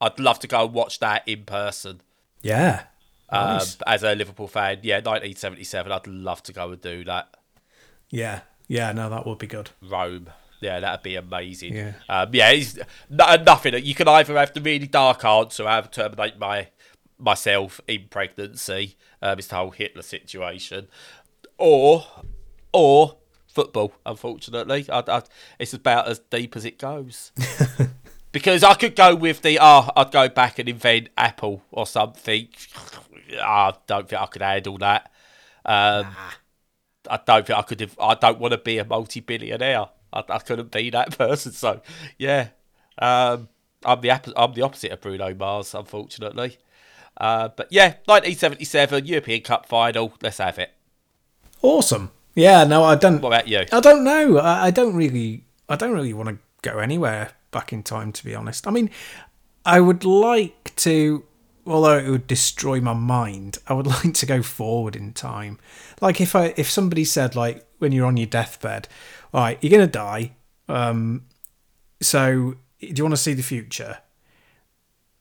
[0.00, 2.00] I'd love to go and watch that in person.
[2.42, 2.84] Yeah.
[3.28, 3.76] Um, Nice.
[3.86, 5.90] as a Liverpool fan, yeah, 1977.
[5.92, 7.36] I'd love to go and do that.
[8.10, 8.40] Yeah.
[8.68, 8.92] Yeah.
[8.92, 9.70] No, that would be good.
[9.82, 10.28] Rome.
[10.60, 11.74] Yeah, that'd be amazing.
[11.74, 11.92] Yeah.
[12.08, 12.50] um, yeah.
[12.50, 13.82] It's n- nothing.
[13.84, 16.68] You can either have the really dark answer, or have terminate my
[17.18, 18.96] myself in pregnancy.
[19.22, 20.88] Um, it's the whole Hitler situation,
[21.58, 22.04] or
[22.72, 23.92] or football.
[24.06, 25.22] Unfortunately, I, I,
[25.58, 27.32] it's about as deep as it goes.
[28.32, 32.48] because I could go with the ah, I'd go back and invent Apple or something.
[33.40, 35.10] I don't think I could handle that.
[35.64, 36.06] Um,
[37.08, 37.90] I don't think I could.
[38.00, 39.88] I don't want to be a multi-billionaire.
[40.12, 41.52] I, I couldn't be that person.
[41.52, 41.80] So
[42.18, 42.48] yeah,
[42.98, 43.48] um,
[43.84, 46.58] I'm the I'm the opposite of Bruno Mars, unfortunately.
[47.16, 50.14] Uh, but yeah, 1977 European Cup final.
[50.22, 50.72] Let's have it.
[51.62, 52.10] Awesome.
[52.34, 52.64] Yeah.
[52.64, 53.20] No, I don't.
[53.20, 53.64] What about you?
[53.72, 54.38] I don't know.
[54.38, 55.44] I, I don't really.
[55.68, 58.66] I don't really want to go anywhere back in time, to be honest.
[58.66, 58.90] I mean,
[59.64, 61.24] I would like to,
[61.66, 63.58] although it would destroy my mind.
[63.66, 65.58] I would like to go forward in time.
[66.00, 68.88] Like if I if somebody said like when you're on your deathbed,
[69.32, 70.32] all right, you're gonna die.
[70.68, 71.24] Um,
[72.00, 73.98] so do you want to see the future?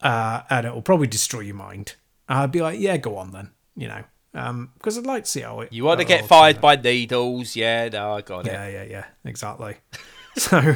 [0.02, 1.96] Uh, and it will probably destroy your mind.
[2.28, 3.52] I'd be like, yeah, go on then.
[3.76, 4.04] You know,
[4.34, 5.74] um, because I'd like to see how it.
[5.74, 7.56] You want to get fired by needles?
[7.56, 8.54] Yeah, no, I got it.
[8.54, 9.78] yeah, yeah, yeah, exactly.
[10.36, 10.76] so,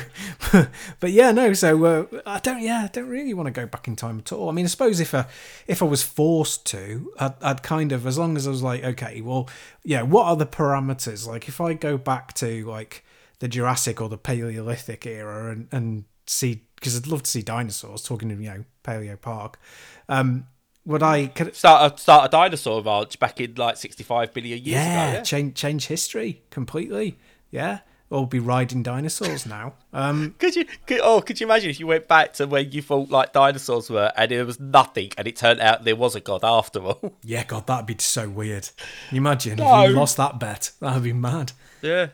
[0.99, 1.53] but yeah, no.
[1.53, 2.61] So uh, I don't.
[2.61, 4.49] Yeah, I don't really want to go back in time at all.
[4.49, 5.25] I mean, I suppose if I
[5.67, 8.83] if I was forced to, I'd, I'd kind of as long as I was like,
[8.83, 9.49] okay, well,
[9.83, 11.27] yeah, what are the parameters?
[11.27, 13.03] Like, if I go back to like
[13.43, 18.01] the Jurassic or the Paleolithic era and and see, because I'd love to see dinosaurs.
[18.01, 19.59] Talking to you know Paleo Park,
[20.07, 20.47] um,
[20.85, 21.27] would I?
[21.27, 25.17] Could, Start a, start a dinosaur ranch back in like 65 billion years yeah, ago.
[25.17, 25.23] Yeah.
[25.23, 27.17] change change history completely.
[27.51, 27.79] Yeah,
[28.09, 29.73] we'll be riding dinosaurs now.
[29.91, 30.63] Um, Could you?
[30.87, 33.89] Could, oh, could you imagine if you went back to when you thought like dinosaurs
[33.89, 37.17] were, and it was nothing, and it turned out there was a god after all?
[37.23, 38.69] yeah, God, that'd be so weird.
[39.09, 39.81] Can you imagine No.
[39.83, 40.71] if you lost that bet?
[40.79, 41.51] That'd be mad.
[41.81, 42.07] yeah,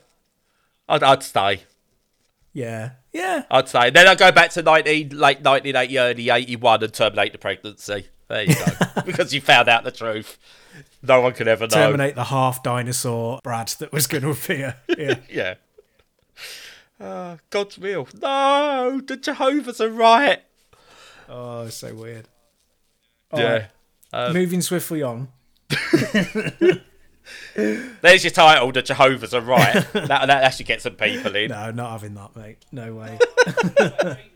[0.89, 1.61] I'd, I'd stay.
[2.51, 3.43] Yeah, yeah.
[3.49, 3.91] I'd stay.
[3.91, 8.07] Then I'd go back to 19, late 1980, early 81 and terminate the pregnancy.
[8.27, 9.01] There you go.
[9.05, 10.37] because you found out the truth.
[11.01, 11.75] No one could ever know.
[11.75, 14.75] Terminate the half dinosaur Brad that was going to appear.
[14.97, 15.15] Yeah.
[15.29, 15.53] Yeah.
[16.99, 18.07] Uh, God's real.
[18.21, 20.41] No, the Jehovah's are right.
[21.29, 22.27] oh, so weird.
[23.33, 23.67] yeah.
[24.11, 25.29] Um, Moving swiftly on.
[27.55, 29.73] There's your title, The Jehovah's are right.
[29.93, 31.49] that, that actually gets some people in.
[31.49, 32.57] No, not having that, mate.
[32.71, 33.17] No way.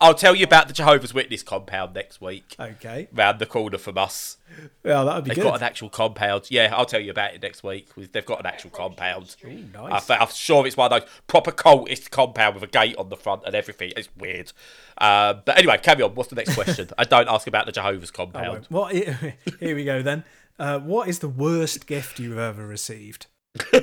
[0.00, 2.56] I'll tell you about the Jehovah's Witness compound next week.
[2.58, 3.08] Okay.
[3.12, 4.36] Round the corner from us.
[4.84, 5.36] Yeah, that'd be good.
[5.36, 6.46] They've got an actual compound.
[6.50, 7.88] Yeah, I'll tell you about it next week.
[7.94, 9.36] They've got an actual compound.
[9.44, 10.06] Ooh, I nice.
[10.06, 13.16] th- I'm sure it's one of those proper cultist compound with a gate on the
[13.16, 13.92] front and everything.
[13.96, 14.52] It's weird.
[14.98, 16.14] Uh, but anyway, carry on.
[16.14, 16.88] What's the next question?
[16.96, 18.66] I don't ask about the Jehovah's compound.
[18.68, 18.92] What?
[18.94, 20.24] Here we go then.
[20.58, 23.26] Uh, what is the worst gift you've ever received?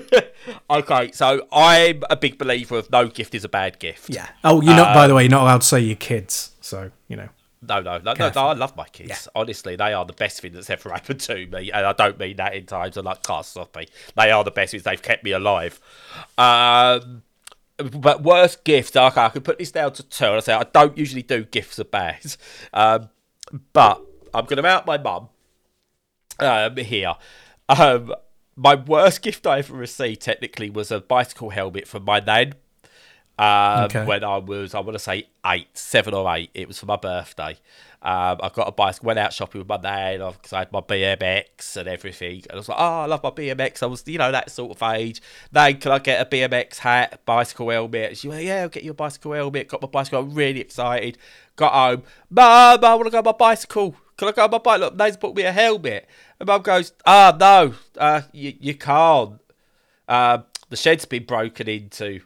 [0.69, 4.09] Okay, so I'm a big believer of no gift is a bad gift.
[4.09, 4.27] Yeah.
[4.43, 4.93] Oh, you're not.
[4.93, 6.51] by the way, you're not allowed to say your kids.
[6.61, 7.29] So you know.
[7.65, 8.41] No, no, no, no, no.
[8.41, 9.29] I love my kids.
[9.35, 12.35] Honestly, they are the best thing that's ever happened to me, and I don't mean
[12.37, 13.87] that in times of like car sloppy.
[14.17, 14.83] They are the best things.
[14.83, 15.79] They've kept me alive.
[16.37, 17.21] Um,
[17.77, 20.25] but worst gift, okay, I can put this down to two.
[20.25, 22.35] And I say I don't usually do gifts of bad,
[22.73, 23.09] um,
[23.71, 24.01] but
[24.33, 25.29] I'm going to out my mum
[26.43, 27.15] um, here.
[27.69, 28.13] Um,
[28.55, 32.53] my worst gift I ever received technically was a bicycle helmet from my nan.
[33.39, 34.05] Um, Okay.
[34.05, 36.51] When I was, I want to say eight, seven or eight.
[36.53, 37.57] It was for my birthday.
[38.03, 40.81] Um, I got a bicycle, went out shopping with my nan because I had my
[40.81, 42.43] BMX and everything.
[42.43, 43.81] And I was like, oh, I love my BMX.
[43.81, 45.21] I was, you know, that sort of age.
[45.51, 48.17] Nan, can I get a BMX hat, bicycle helmet?
[48.17, 49.69] She went, yeah, I'll get you a bicycle helmet.
[49.69, 50.19] Got my bicycle.
[50.19, 51.17] I'm really excited.
[51.55, 52.03] Got home.
[52.29, 52.45] Mum,
[52.83, 53.95] I want to go on my bicycle.
[54.17, 54.79] Can I go on my bike?
[54.79, 56.07] Look, Nan's put me a helmet.
[56.39, 59.39] And Mum goes, ah, no, uh, you, you can't.
[60.07, 62.21] Um, the shed's been broken into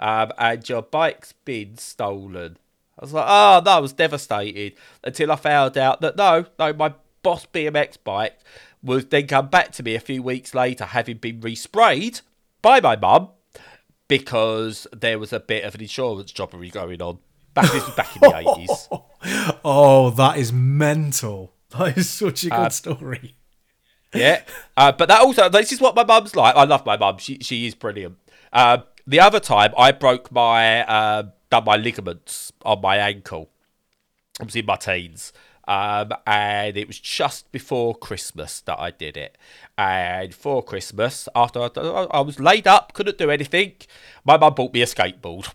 [0.00, 2.56] um, and your bike's been stolen.
[2.98, 6.72] I was like, oh, no, I was devastated until I found out that no, no,
[6.72, 8.38] my Boss BMX bike
[8.82, 12.22] was then come back to me a few weeks later, having been resprayed
[12.62, 13.28] by my mum
[14.08, 17.18] because there was a bit of an insurance jobbery going on.
[17.54, 18.88] Back this was back in the eighties.
[19.64, 21.52] Oh, that is mental.
[21.78, 23.34] That is such a good Uh, story.
[24.12, 24.42] Yeah,
[24.76, 26.56] uh, but that also this is what my mum's like.
[26.56, 28.16] I love my mum; she she is brilliant.
[28.52, 33.50] Uh, the other time, I broke my uh, done my ligaments on my ankle.
[34.40, 35.32] I was in my teens,
[35.68, 39.38] um, and it was just before Christmas that I did it.
[39.78, 41.68] And for Christmas, after I,
[42.10, 43.74] I was laid up, couldn't do anything,
[44.24, 45.52] my mum bought me a skateboard.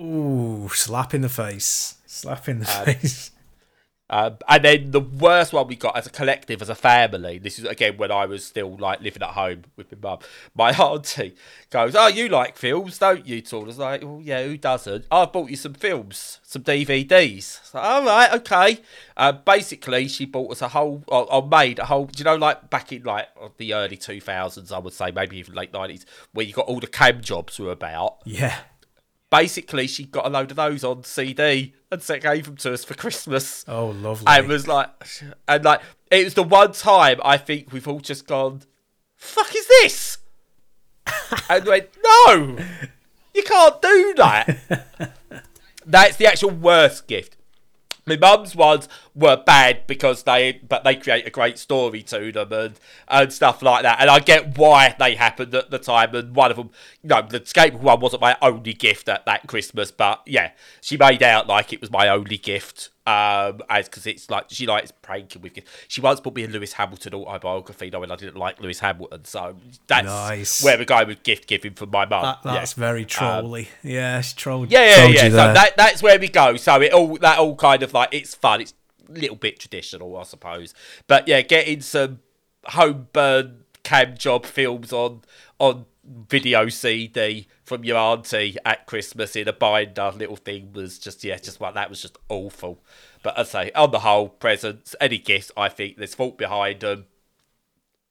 [0.00, 1.96] Ooh, slap in the face.
[2.06, 3.32] Slap in the face.
[4.08, 7.38] Um, and then the worst one we got as a collective, as a family.
[7.38, 10.18] This is again when I was still like living at home with my mum.
[10.54, 11.34] My auntie
[11.68, 15.04] goes, "Oh, you like films, don't you?" Told I was like, "Oh yeah, who doesn't?"
[15.10, 18.80] "Oh, I bought you some films, some DVDs." So, All right, okay.
[19.18, 22.06] Uh, basically, she bought us a whole, or, or made a whole.
[22.06, 23.28] Do you know, like back in like
[23.58, 26.80] the early two thousands, I would say maybe even late nineties, where you got all
[26.80, 28.56] the cam jobs were about Yeah.
[29.30, 32.84] Basically she got a load of those on CD and so gave them to us
[32.84, 33.64] for Christmas.
[33.66, 34.26] Oh, lovely.
[34.28, 34.90] And was like,
[35.48, 38.62] and like, it was the one time I think we've all just gone,
[39.16, 40.18] fuck is this?
[41.48, 42.58] and went, no,
[43.34, 45.16] you can't do that.
[45.86, 47.36] That's the actual worst gift.
[48.06, 52.52] My mum's ones were bad because they, but they create a great story to them
[52.52, 54.00] and, and stuff like that.
[54.00, 56.14] And I get why they happened at the time.
[56.14, 56.70] And one of them,
[57.02, 60.96] you know, the skateboard one wasn't my only gift at that Christmas, but yeah, she
[60.96, 62.90] made out like it was my only gift.
[63.06, 65.68] Um, as because it's like she likes pranking with gifts.
[65.88, 69.24] She once bought me a Lewis Hamilton autobiography, knowing I didn't like Lewis Hamilton.
[69.24, 69.56] So
[69.88, 70.62] that's Nice.
[70.62, 72.22] where we're going with gift giving from my mum.
[72.22, 72.84] that, that's yeah.
[72.84, 73.68] Um, very trolly.
[73.82, 74.70] yeah, she trolled.
[74.70, 75.28] Yeah, yeah, yeah.
[75.30, 76.56] So that that's where we go.
[76.56, 78.60] So it all that all kind of like it's fun.
[78.60, 78.74] It's
[79.10, 80.74] little bit traditional, I suppose.
[81.06, 82.20] But yeah, getting some
[82.66, 85.22] home burn cam job films on
[85.58, 85.86] on
[86.28, 91.36] video CD from your auntie at Christmas in a binder little thing was just yeah,
[91.36, 92.82] just like that was just awful.
[93.22, 97.06] But I say on the whole, presents, any gifts, I think there's fault behind them.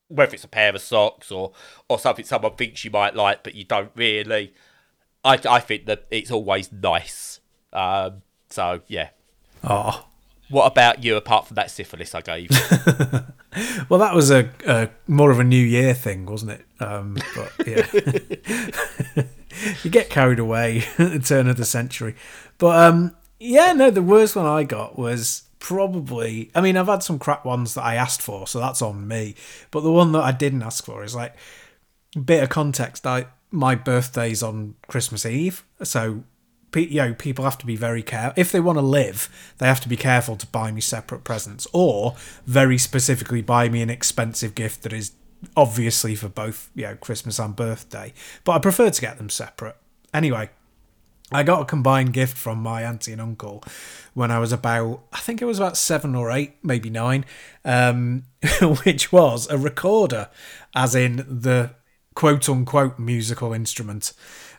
[0.08, 1.52] Whether it's a pair of socks or
[1.88, 4.52] or something someone thinks you might like, but you don't really.
[5.24, 7.40] I, I think that it's always nice.
[7.72, 9.10] Um, so yeah.
[9.62, 10.06] Oh.
[10.50, 11.16] What about you?
[11.16, 12.50] Apart from that syphilis I gave.
[13.88, 16.64] Well, that was a, a more of a New Year thing, wasn't it?
[16.78, 19.24] Um, but yeah,
[19.82, 22.14] you get carried away at the turn of the century.
[22.58, 26.50] But um, yeah, no, the worst one I got was probably.
[26.54, 29.34] I mean, I've had some crap ones that I asked for, so that's on me.
[29.72, 31.34] But the one that I didn't ask for is like
[32.24, 33.06] bit of context.
[33.06, 36.22] I my birthday's on Christmas Eve, so
[36.74, 39.28] you know people have to be very careful if they want to live.
[39.58, 42.16] They have to be careful to buy me separate presents, or
[42.46, 45.12] very specifically buy me an expensive gift that is
[45.56, 48.12] obviously for both you know Christmas and birthday.
[48.44, 49.76] But I prefer to get them separate.
[50.12, 50.50] Anyway,
[51.32, 53.62] I got a combined gift from my auntie and uncle
[54.14, 57.24] when I was about, I think it was about seven or eight, maybe nine,
[57.64, 58.24] um,
[58.84, 60.28] which was a recorder,
[60.74, 61.74] as in the
[62.14, 64.12] quote unquote musical instrument.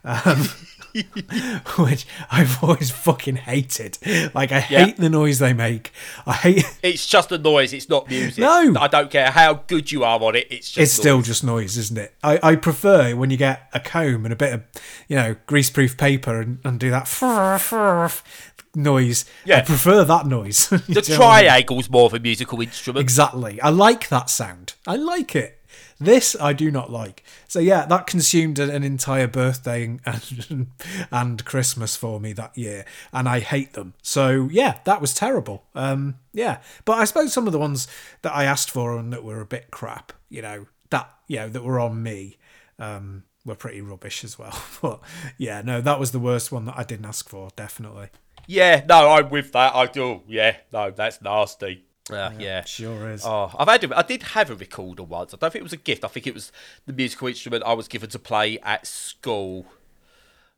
[0.04, 0.48] Um,
[1.78, 3.98] which I've always fucking hated.
[4.34, 5.92] Like, I hate the noise they make.
[6.26, 6.78] I hate.
[6.84, 7.74] it's just a noise.
[7.74, 8.40] It's not music.
[8.42, 8.74] No.
[8.80, 10.48] I don't care how good you are on it.
[10.50, 12.14] It's just It's still just noise, isn't it?
[12.24, 14.64] I, I prefer when you get a comb and a bit of,
[15.08, 17.08] you know, greaseproof paper and, and do that
[18.76, 19.26] noise.
[19.46, 19.62] I Yeah.
[19.64, 20.68] prefer that noise.
[20.70, 21.50] the Do you I mean?
[21.50, 23.02] triangle's more of a musical instrument.
[23.02, 23.60] Exactly.
[23.62, 24.74] I like that sound.
[24.88, 25.58] I like it.
[26.02, 27.24] This I do not like.
[27.48, 30.68] So yeah, that consumed an entire birthday and,
[31.12, 33.94] and Christmas for me that year, and I hate them.
[34.02, 35.64] So yeah, that was terrible.
[35.76, 37.88] Um, yeah, but I suppose some of the ones
[38.24, 41.50] that I asked for and that were a bit crap, you know, that you know
[41.50, 42.38] that were on me,
[42.80, 44.60] um, were pretty rubbish as well.
[44.82, 45.02] But
[45.38, 47.50] yeah, no, that was the worst one that I didn't ask for.
[47.56, 48.08] Definitely.
[48.48, 49.76] Yeah, no, I'm with that.
[49.76, 50.24] I do.
[50.28, 51.86] Yeah, no, that's nasty.
[52.10, 52.64] Uh, yeah.
[52.66, 53.26] Sure is.
[53.26, 55.34] Oh, I've had a, I did have a recorder once.
[55.34, 56.04] I don't think it was a gift.
[56.04, 56.52] I think it was
[56.86, 59.66] the musical instrument I was given to play at school.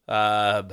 [0.07, 0.69] Um,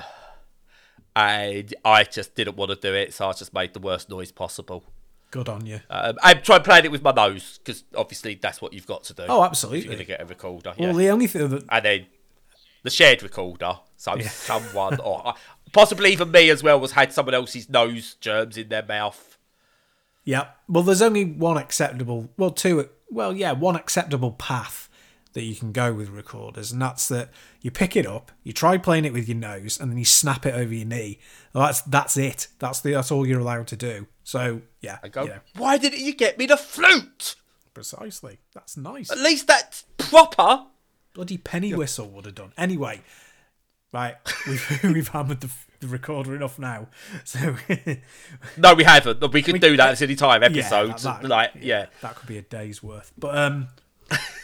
[1.17, 4.31] and I just didn't want to do it, so I just made the worst noise
[4.33, 4.85] possible.
[5.31, 5.81] Good on you.
[5.91, 9.15] Um, and try playing it with my nose because obviously that's what you've got to
[9.15, 9.25] do.
[9.29, 9.83] Oh, absolutely.
[9.87, 10.97] you're gonna get a recorder, Well, yeah.
[10.97, 12.07] the only thing that and then
[12.83, 13.79] the shared recorder.
[13.97, 15.35] So someone, or
[15.73, 19.30] possibly even me as well, was had someone else's nose germs in their mouth.
[20.25, 20.49] Yeah.
[20.69, 24.89] Well, there's only one acceptable, well, two, well, yeah, one acceptable path
[25.33, 28.77] that you can go with recorders, and that's that you pick it up, you try
[28.77, 31.21] playing it with your nose, and then you snap it over your knee.
[31.53, 32.49] Well, that's that's it.
[32.59, 34.09] That's the that's all you're allowed to do.
[34.25, 37.37] So yeah, I go, you know, why didn't you get me the flute?
[37.75, 38.39] precisely.
[38.53, 39.11] That's nice.
[39.11, 40.65] At least that's proper.
[41.15, 42.53] Bloody penny whistle would have done.
[42.59, 43.03] Anyway,
[43.93, 44.17] right,
[44.47, 46.89] we've we've hammered the, the recorder enough now.
[47.25, 47.57] So
[48.57, 49.33] No, we haven't.
[49.33, 50.43] We can do that at any time.
[50.43, 51.87] Yeah, Episodes, that- like yeah.
[52.03, 53.13] That could be a day's worth.
[53.19, 53.69] But um,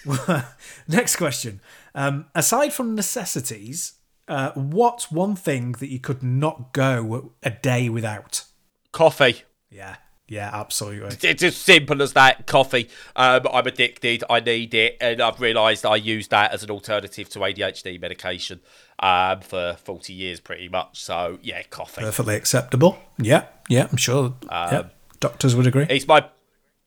[0.89, 1.61] next question.
[1.95, 3.95] Um, aside from necessities,
[4.29, 8.45] uh, what's one thing that you could not go a day without?
[8.93, 9.43] Coffee.
[9.71, 9.97] Yeah,
[10.29, 11.17] yeah, absolutely.
[11.29, 12.47] It's as simple as that.
[12.47, 12.89] Coffee.
[13.15, 14.25] Um, I'm addicted.
[14.29, 18.61] I need it, and I've realised I use that as an alternative to ADHD medication
[18.99, 21.01] um, for 40 years, pretty much.
[21.01, 22.03] So yeah, coffee.
[22.03, 22.99] Perfectly acceptable.
[23.19, 24.35] Yeah, yeah, I'm sure.
[24.51, 24.85] yeah,
[25.21, 25.87] doctors would agree.
[25.89, 26.27] It's my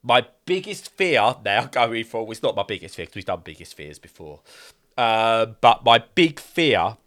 [0.03, 2.33] my biggest fear now going forward.
[2.33, 4.41] It's not my biggest fear because we've done biggest fears before.
[4.97, 6.97] Uh, but my big fear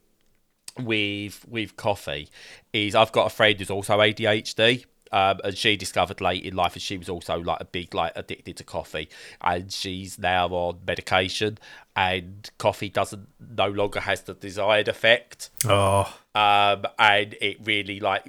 [0.78, 2.28] with with coffee
[2.72, 4.86] is I've got a friend who's also ADHD.
[5.12, 8.12] Um, and she discovered late in life, and she was also like a big like
[8.16, 9.08] addicted to coffee,
[9.40, 11.58] and she's now on medication,
[11.94, 18.24] and coffee doesn't no longer has the desired effect Oh, um, and it really like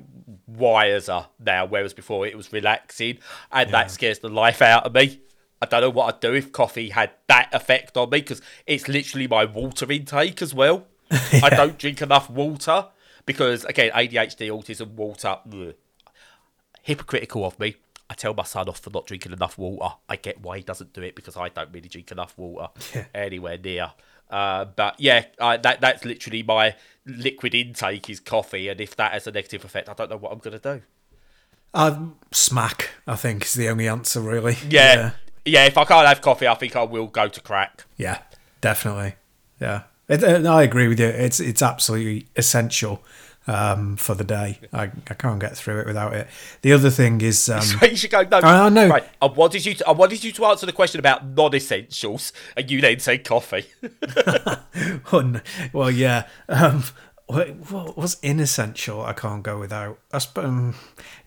[0.47, 3.19] wires her now, whereas before it was relaxing,
[3.51, 5.21] and that scares the life out of me.
[5.61, 8.89] I don't know what I'd do if coffee had that effect on me because it's
[8.89, 10.87] literally my water intake as well.
[11.11, 12.87] I don't drink enough water
[13.25, 15.37] because again, ADHD, autism, water.
[15.47, 15.75] ugh.
[16.83, 17.75] Hypocritical of me.
[18.09, 19.95] I tell my son off for not drinking enough water.
[20.07, 23.05] I get why he doesn't do it because I don't really drink enough water Yeah.
[23.15, 23.91] anywhere near.
[24.29, 26.75] Uh, but yeah, uh, that that's literally my
[27.05, 30.31] liquid intake is coffee, and if that has a negative effect, I don't know what
[30.31, 30.81] I'm gonna do.
[31.73, 32.91] uh, smack.
[33.07, 34.57] I think is the only answer, really.
[34.69, 35.11] Yeah,
[35.45, 35.65] yeah.
[35.65, 37.83] if I can't have coffee, I think I will go to crack.
[37.97, 38.19] Yeah,
[38.61, 39.15] definitely.
[39.59, 41.07] Yeah, it, I agree with you.
[41.07, 43.03] It's it's absolutely essential
[43.47, 44.59] um, for the day.
[44.71, 46.27] I, I can't get through it without it.
[46.61, 48.23] The other thing is, um, you should go.
[48.23, 48.87] No, I know.
[48.87, 49.73] Right, I wanted you.
[49.75, 53.65] To, I wanted you to answer the question about non-essentials, and you then said coffee.
[55.73, 56.27] well, yeah.
[56.47, 56.83] Um,
[57.27, 59.03] what, was inessential?
[59.03, 59.97] I can't go without.
[60.11, 60.75] I sp- um,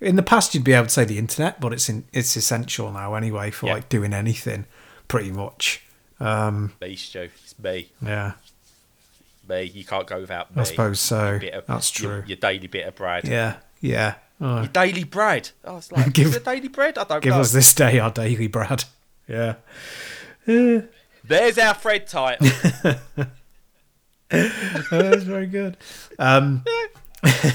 [0.00, 2.92] in the past, you'd be able to say the internet, but it's in, it's essential
[2.92, 3.74] now anyway for Yeah.
[3.74, 4.66] like doing anything,
[5.08, 5.82] pretty much.
[6.20, 7.28] Um, me, Stu.
[7.42, 7.90] It's me.
[8.02, 8.32] yeah,
[9.48, 9.62] Me.
[9.64, 10.60] You can't go without me.
[10.62, 11.38] I suppose so.
[11.38, 12.24] Bit of- That's true.
[12.26, 13.26] Your, daily bit of bread.
[13.26, 14.14] Yeah, yeah.
[14.40, 15.50] Oh, Your daily bread.
[15.64, 16.98] Oh, it's like Give- is it daily bread?
[16.98, 17.40] I don't give know.
[17.40, 18.84] us this day our daily bread.
[19.28, 19.54] Yeah.
[20.46, 22.46] There's our Fred title.
[24.28, 25.76] That's very good.
[26.18, 26.64] Um,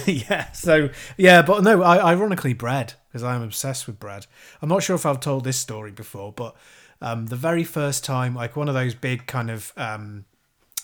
[0.06, 0.52] yeah.
[0.52, 1.82] So yeah, but no.
[1.84, 4.26] I, ironically, bread because I'm obsessed with bread.
[4.62, 6.56] I'm not sure if I've told this story before, but
[7.02, 10.26] um, the very first time, like one of those big kind of, um,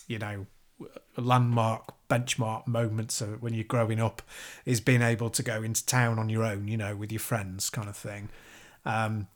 [0.06, 0.46] you know,
[1.22, 4.22] landmark benchmark moments of when you're growing up,
[4.64, 6.68] is being able to go into town on your own.
[6.68, 8.28] You know, with your friends, kind of thing.
[8.84, 9.28] Um,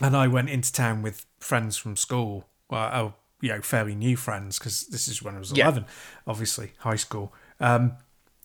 [0.00, 2.46] and I went into town with friends from school.
[2.70, 5.64] Well, oh, you know, fairly new friends because this is when I was Yeah.
[5.64, 5.86] eleven,
[6.26, 7.32] obviously high school.
[7.60, 7.92] Um,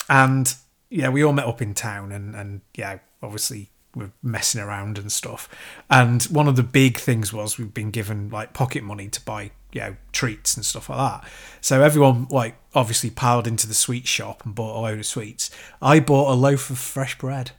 [0.10, 0.54] and
[0.90, 5.12] yeah, we all met up in town, and and yeah, obviously we're messing around and
[5.12, 5.48] stuff.
[5.90, 9.52] And one of the big things was we've been given like pocket money to buy
[9.74, 11.30] you know treats and stuff like that.
[11.62, 15.50] So everyone like obviously piled into the sweet shop and bought a load of sweets.
[15.82, 17.52] I bought a loaf of fresh bread.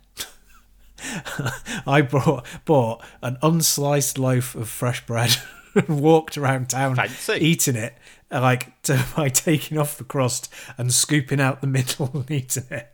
[1.86, 5.36] I brought bought an unsliced loaf of fresh bread
[5.74, 7.34] and walked around town Fancy.
[7.34, 7.94] eating it,
[8.30, 12.90] like to, by taking off the crust and scooping out the middle and eating it.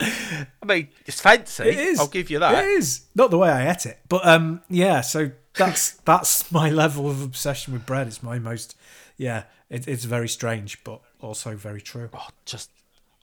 [0.00, 1.64] I mean, it's fancy.
[1.64, 1.98] It is.
[1.98, 2.64] I'll give you that.
[2.64, 5.00] It is not the way I ate it, but um, yeah.
[5.00, 8.06] So that's that's my level of obsession with bread.
[8.06, 8.76] It's my most,
[9.16, 9.44] yeah.
[9.68, 12.08] It, it's very strange, but also very true.
[12.14, 12.70] Oh, just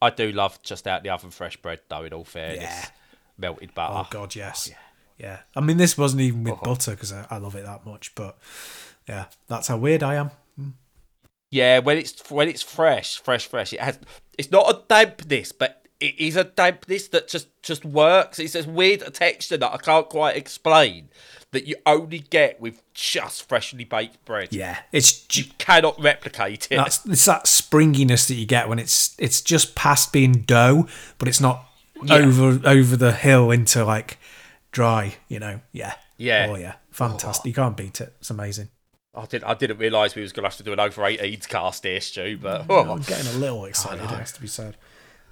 [0.02, 2.04] I do love just out the oven fresh bread though.
[2.04, 2.86] In all fairness, Yeah.
[3.38, 3.94] melted oh, butter.
[3.96, 4.70] Oh God, yes.
[5.18, 5.40] yeah.
[5.56, 6.62] I mean, this wasn't even with Oh.
[6.64, 8.38] butter because I, I love it that much, but
[9.08, 10.30] yeah, that's how weird I am.
[10.56, 10.70] Hmm.
[11.52, 13.74] Yeah, when it's when it's fresh, fresh, fresh.
[13.74, 13.98] It has.
[14.38, 18.40] It's not a dampness, but it is a dampness that just just works.
[18.40, 21.10] It's this weird texture that I can't quite explain
[21.52, 24.50] that you only get with just freshly baked bread.
[24.52, 26.76] Yeah, it's You cannot replicate it.
[26.76, 30.88] that's it's that springiness that you get when it's it's just past being dough,
[31.18, 31.66] but it's not
[32.10, 34.18] over over the hill into like
[34.72, 35.16] dry.
[35.28, 36.48] You know, yeah, Yeah.
[36.50, 37.46] oh yeah, fantastic.
[37.46, 38.14] You can't beat it.
[38.20, 38.70] It's amazing.
[39.16, 41.84] I didn't I didn't realise we was gonna have to do an over 18s cast
[41.84, 42.98] here, Stu, but I'm oh.
[42.98, 44.04] getting a little excited.
[44.04, 44.76] It has to be said,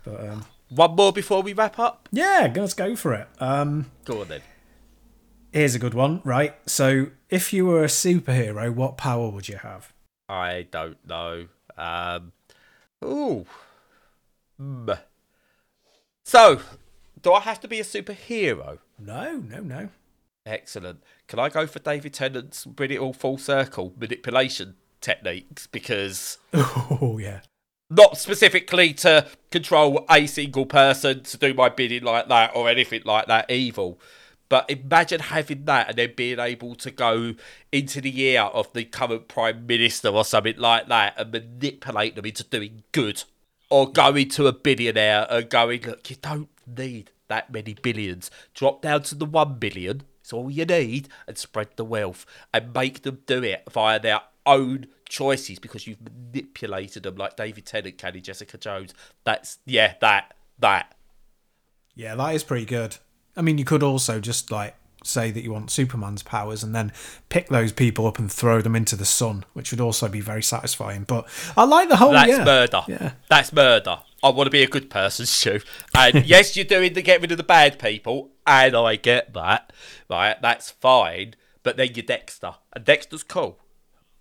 [0.06, 0.46] but um,
[0.76, 2.10] one more before we wrap up.
[2.12, 3.28] yeah, let's go for it.
[3.40, 4.42] Um, Go on then.
[5.52, 6.56] here's a good one, right?
[6.68, 9.94] So, if you were a superhero, what power would you have?
[10.30, 11.48] I don't know.
[11.78, 12.32] Um,
[13.04, 13.46] ooh.
[14.58, 14.90] Hmm.
[16.24, 16.62] So,
[17.22, 18.80] do I have to be a superhero?
[19.00, 19.90] No, no, no.
[20.46, 21.02] Excellent.
[21.28, 25.68] Can I go for David Tennant's bring it all full circle manipulation techniques?
[25.68, 27.42] Because Oh yeah,
[27.96, 33.02] not specifically to control a single person to do my bidding like that or anything
[33.06, 34.00] like that evil.
[34.50, 37.36] But imagine having that and then being able to go
[37.72, 42.26] into the ear of the current prime minister or something like that and manipulate them
[42.26, 43.24] into doing good.
[43.70, 48.30] Or going to a billionaire and going, look, you don't need that many billions.
[48.54, 50.04] Drop down to the one billion.
[50.22, 54.22] It's all you need, and spread the wealth and make them do it via their
[54.46, 58.94] own choices because you've manipulated them like David Tennant can in Jessica Jones.
[59.24, 60.96] That's yeah, that that.
[61.96, 62.98] yeah, that is pretty good.
[63.38, 66.92] I mean, you could also just like say that you want Superman's powers and then
[67.30, 70.42] pick those people up and throw them into the sun, which would also be very
[70.42, 71.04] satisfying.
[71.04, 72.44] But I like the whole That's yeah.
[72.44, 72.82] murder.
[72.88, 73.12] Yeah.
[73.30, 74.00] That's murder.
[74.24, 75.60] I want to be a good person, Stu.
[75.96, 79.72] And yes, you're doing the get rid of the bad people, and I get that.
[80.10, 81.36] Right, that's fine.
[81.62, 83.60] But then you're Dexter, and Dexter's cool,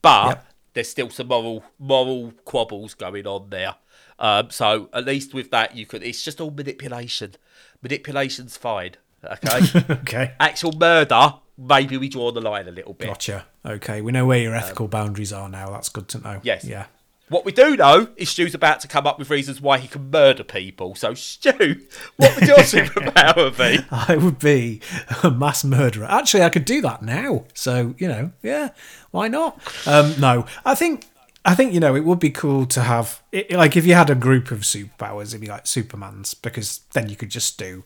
[0.00, 0.46] but Yep.
[0.74, 3.76] There's still some moral moral quabbles going on there.
[4.18, 6.02] Um, so at least with that, you could.
[6.02, 7.34] It's just all manipulation.
[7.82, 8.92] Manipulation's fine.
[9.24, 9.84] Okay.
[9.90, 10.34] okay.
[10.40, 13.08] Actual murder, maybe we draw the line a little bit.
[13.08, 13.46] Gotcha.
[13.64, 15.70] Okay, we know where your ethical boundaries are now.
[15.70, 16.40] That's good to know.
[16.42, 16.64] Yes.
[16.64, 16.86] Yeah.
[17.32, 20.10] What we do know is Stu's about to come up with reasons why he can
[20.10, 20.94] murder people.
[20.94, 21.80] So, Stu,
[22.16, 23.84] what would your superpower be?
[23.90, 24.82] I would be
[25.22, 26.04] a mass murderer.
[26.10, 27.46] Actually, I could do that now.
[27.54, 28.70] So you know, yeah,
[29.12, 29.58] why not?
[29.86, 31.06] Um, no, I think
[31.44, 34.10] I think you know it would be cool to have it, like if you had
[34.10, 37.82] a group of superpowers, it'd be like Superman's because then you could just do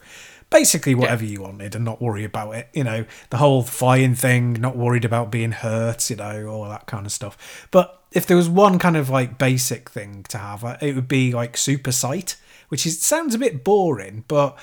[0.57, 2.69] basically whatever you wanted and not worry about it.
[2.73, 6.11] You know, the whole flying thing, not worried about being hurt.
[6.11, 7.67] You know, all that kind of stuff.
[7.71, 11.09] But if there was one kind of like basic thing to have, uh, it would
[11.09, 12.37] be like super sight,
[12.69, 14.59] which is sounds a bit boring, but.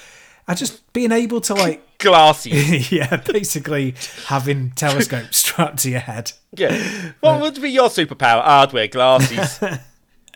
[0.46, 2.91] I just being able to like Glasses.
[2.91, 6.34] yeah, basically having telescopes strapped to your head.
[6.52, 7.14] Yeah.
[7.22, 8.44] What would be your superpower?
[8.44, 9.60] Hardware, glasses.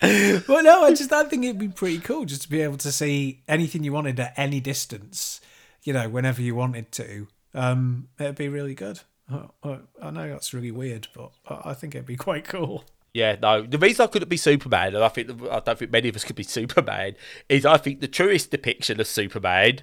[0.48, 2.91] Well, no, I just I think it'd be pretty cool just to be able to
[2.91, 5.41] see anything you wanted at any distance,
[5.84, 7.28] you know, whenever you wanted to.
[7.54, 9.00] Um, it'd be really good.
[9.32, 12.84] I, I, I know that's really weird, but I I think it'd be quite cool.
[13.14, 13.64] Yeah, no.
[13.64, 16.24] The reason I couldn't be Superman, and I think I don't think many of us
[16.24, 17.16] could be Superman,
[17.50, 19.82] is I think the truest depiction of Superman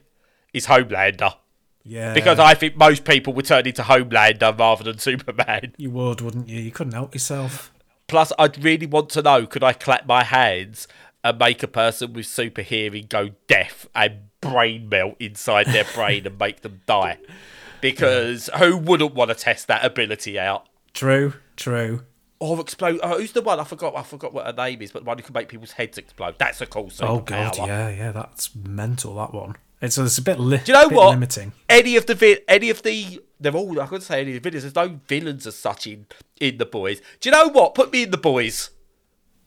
[0.52, 1.34] is Homelander.
[1.82, 5.74] Yeah, Because I think most people would turn into Homelander rather than Superman.
[5.76, 6.60] you would, wouldn't you?
[6.60, 7.73] You couldn't help yourself.
[8.06, 10.86] Plus, I'd really want to know could I clap my hands
[11.22, 16.26] and make a person with super hearing go deaf and brain melt inside their brain
[16.26, 17.18] and make them die?
[17.80, 20.66] Because who wouldn't want to test that ability out?
[20.92, 22.04] True, true.
[22.40, 23.00] Or explode.
[23.02, 23.58] Oh, who's the one?
[23.58, 23.96] I forgot.
[23.96, 26.34] I forgot what her name is, but the one who can make people's heads explode.
[26.38, 27.08] That's a cool oh, superpower.
[27.08, 29.14] Oh god, yeah, yeah, that's mental.
[29.14, 29.56] That one.
[29.80, 31.10] It's, it's a bit, li- Do you know what?
[31.10, 31.52] limiting.
[31.68, 34.50] Any of the vi- any of the they're all I couldn't say any of the
[34.50, 34.62] villains.
[34.72, 36.06] There's no villains as such in
[36.40, 37.00] in the boys.
[37.20, 37.74] Do you know what?
[37.74, 38.70] Put me in the boys.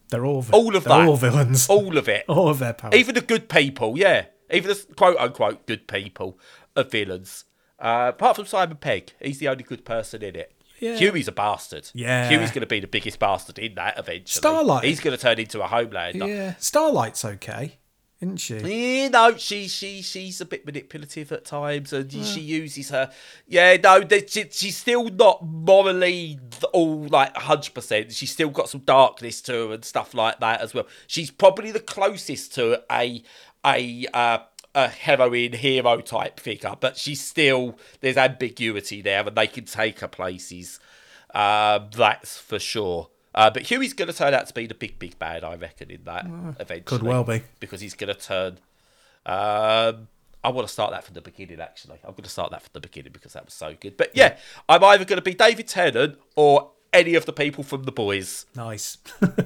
[0.09, 1.07] They're all vi- All of they're that.
[1.07, 1.67] all villains.
[1.69, 2.23] All of it.
[2.29, 2.95] all of their powers.
[2.95, 4.25] Even the good people, yeah.
[4.49, 6.39] Even the quote unquote good people
[6.77, 7.43] are villains.
[7.79, 10.53] Uh, apart from Simon Pegg, he's the only good person in it.
[10.79, 10.95] Yeah.
[10.95, 11.89] Hughie's a bastard.
[11.93, 12.29] Yeah.
[12.29, 14.25] Hughie's going to be the biggest bastard in that eventually.
[14.27, 14.83] Starlight.
[14.85, 16.27] He's going to turn into a Homelander.
[16.27, 17.77] yeah, Starlight's okay,
[18.19, 18.57] isn't she?
[18.57, 23.11] Yeah, no, she she she's a bit manipulative at times, and she uses her.
[23.47, 26.39] Yeah, no, she, she's still not morally
[26.73, 28.11] all like hundred percent.
[28.13, 30.87] She's still got some darkness to her and stuff like that as well.
[31.05, 33.21] She's probably the closest to a
[33.63, 34.39] a uh,
[34.73, 39.99] a heroine hero type figure, but she's still there's ambiguity there, and they can take
[39.99, 40.79] her places.
[41.35, 43.09] Um, that's for sure.
[43.37, 45.91] Uh, but Hughie's going to turn out to be the big, big bad, I reckon,
[45.91, 46.25] in that
[46.59, 46.81] eventually.
[46.81, 47.43] Could well be.
[47.59, 48.53] Because he's going to turn.
[49.27, 50.07] Um,
[50.43, 51.99] I want to start that from the beginning, actually.
[52.03, 53.95] I'm going to start that from the beginning because that was so good.
[53.95, 57.83] But yeah, I'm either going to be David Tennant or any of the people from
[57.83, 58.47] The Boys.
[58.55, 58.97] Nice.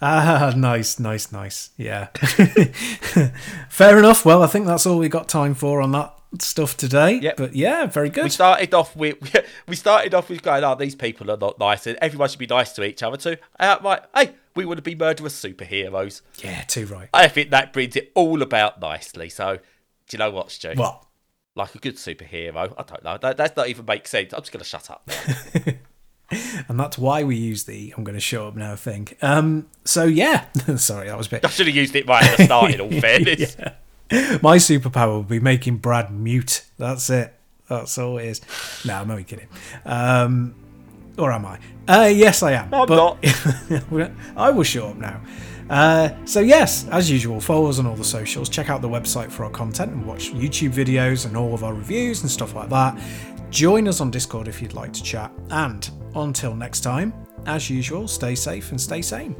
[0.00, 1.70] Ah, nice, nice, nice.
[1.76, 2.06] Yeah.
[3.68, 4.24] Fair enough.
[4.24, 7.18] Well, I think that's all we got time for on that stuff today.
[7.20, 7.36] Yep.
[7.36, 8.24] But yeah, very good.
[8.24, 9.16] We started off with
[9.68, 12.46] we started off with going, oh, these people are not nice, and everyone should be
[12.46, 13.36] nice to each other too.
[13.58, 16.22] Uh, right, hey, we want to be murderous superheroes.
[16.42, 17.08] yeah, too right.
[17.14, 19.28] I think that brings it all about nicely.
[19.28, 20.72] So, do you know what, Stu?
[20.74, 21.04] What?
[21.54, 22.72] Like a good superhero.
[22.76, 23.18] I don't know.
[23.18, 24.32] That, that's not even make sense.
[24.32, 25.10] I'm just going to shut up.
[26.68, 29.08] And that's why we use the I'm going to show up now thing.
[29.22, 30.44] Um, so yeah,
[30.76, 31.44] sorry, that was a bit.
[31.44, 33.56] I should have used it right at the start, in all fairness.
[34.42, 36.64] My superpower would be making Brad mute.
[36.78, 37.34] That's it.
[37.68, 38.40] That's all it is.
[38.86, 39.48] No, I'm only kidding.
[39.84, 40.54] Um,
[41.18, 41.58] or am I?
[41.86, 42.72] Uh, yes, I am.
[42.72, 43.18] I'm not.
[44.36, 45.20] I will show up now.
[45.68, 48.48] Uh, so yes, as usual, follow us on all the socials.
[48.48, 51.74] Check out the website for our content and watch YouTube videos and all of our
[51.74, 52.98] reviews and stuff like that.
[53.50, 55.30] Join us on Discord if you'd like to chat.
[55.50, 57.12] And until next time,
[57.46, 59.36] as usual, stay safe and stay sane.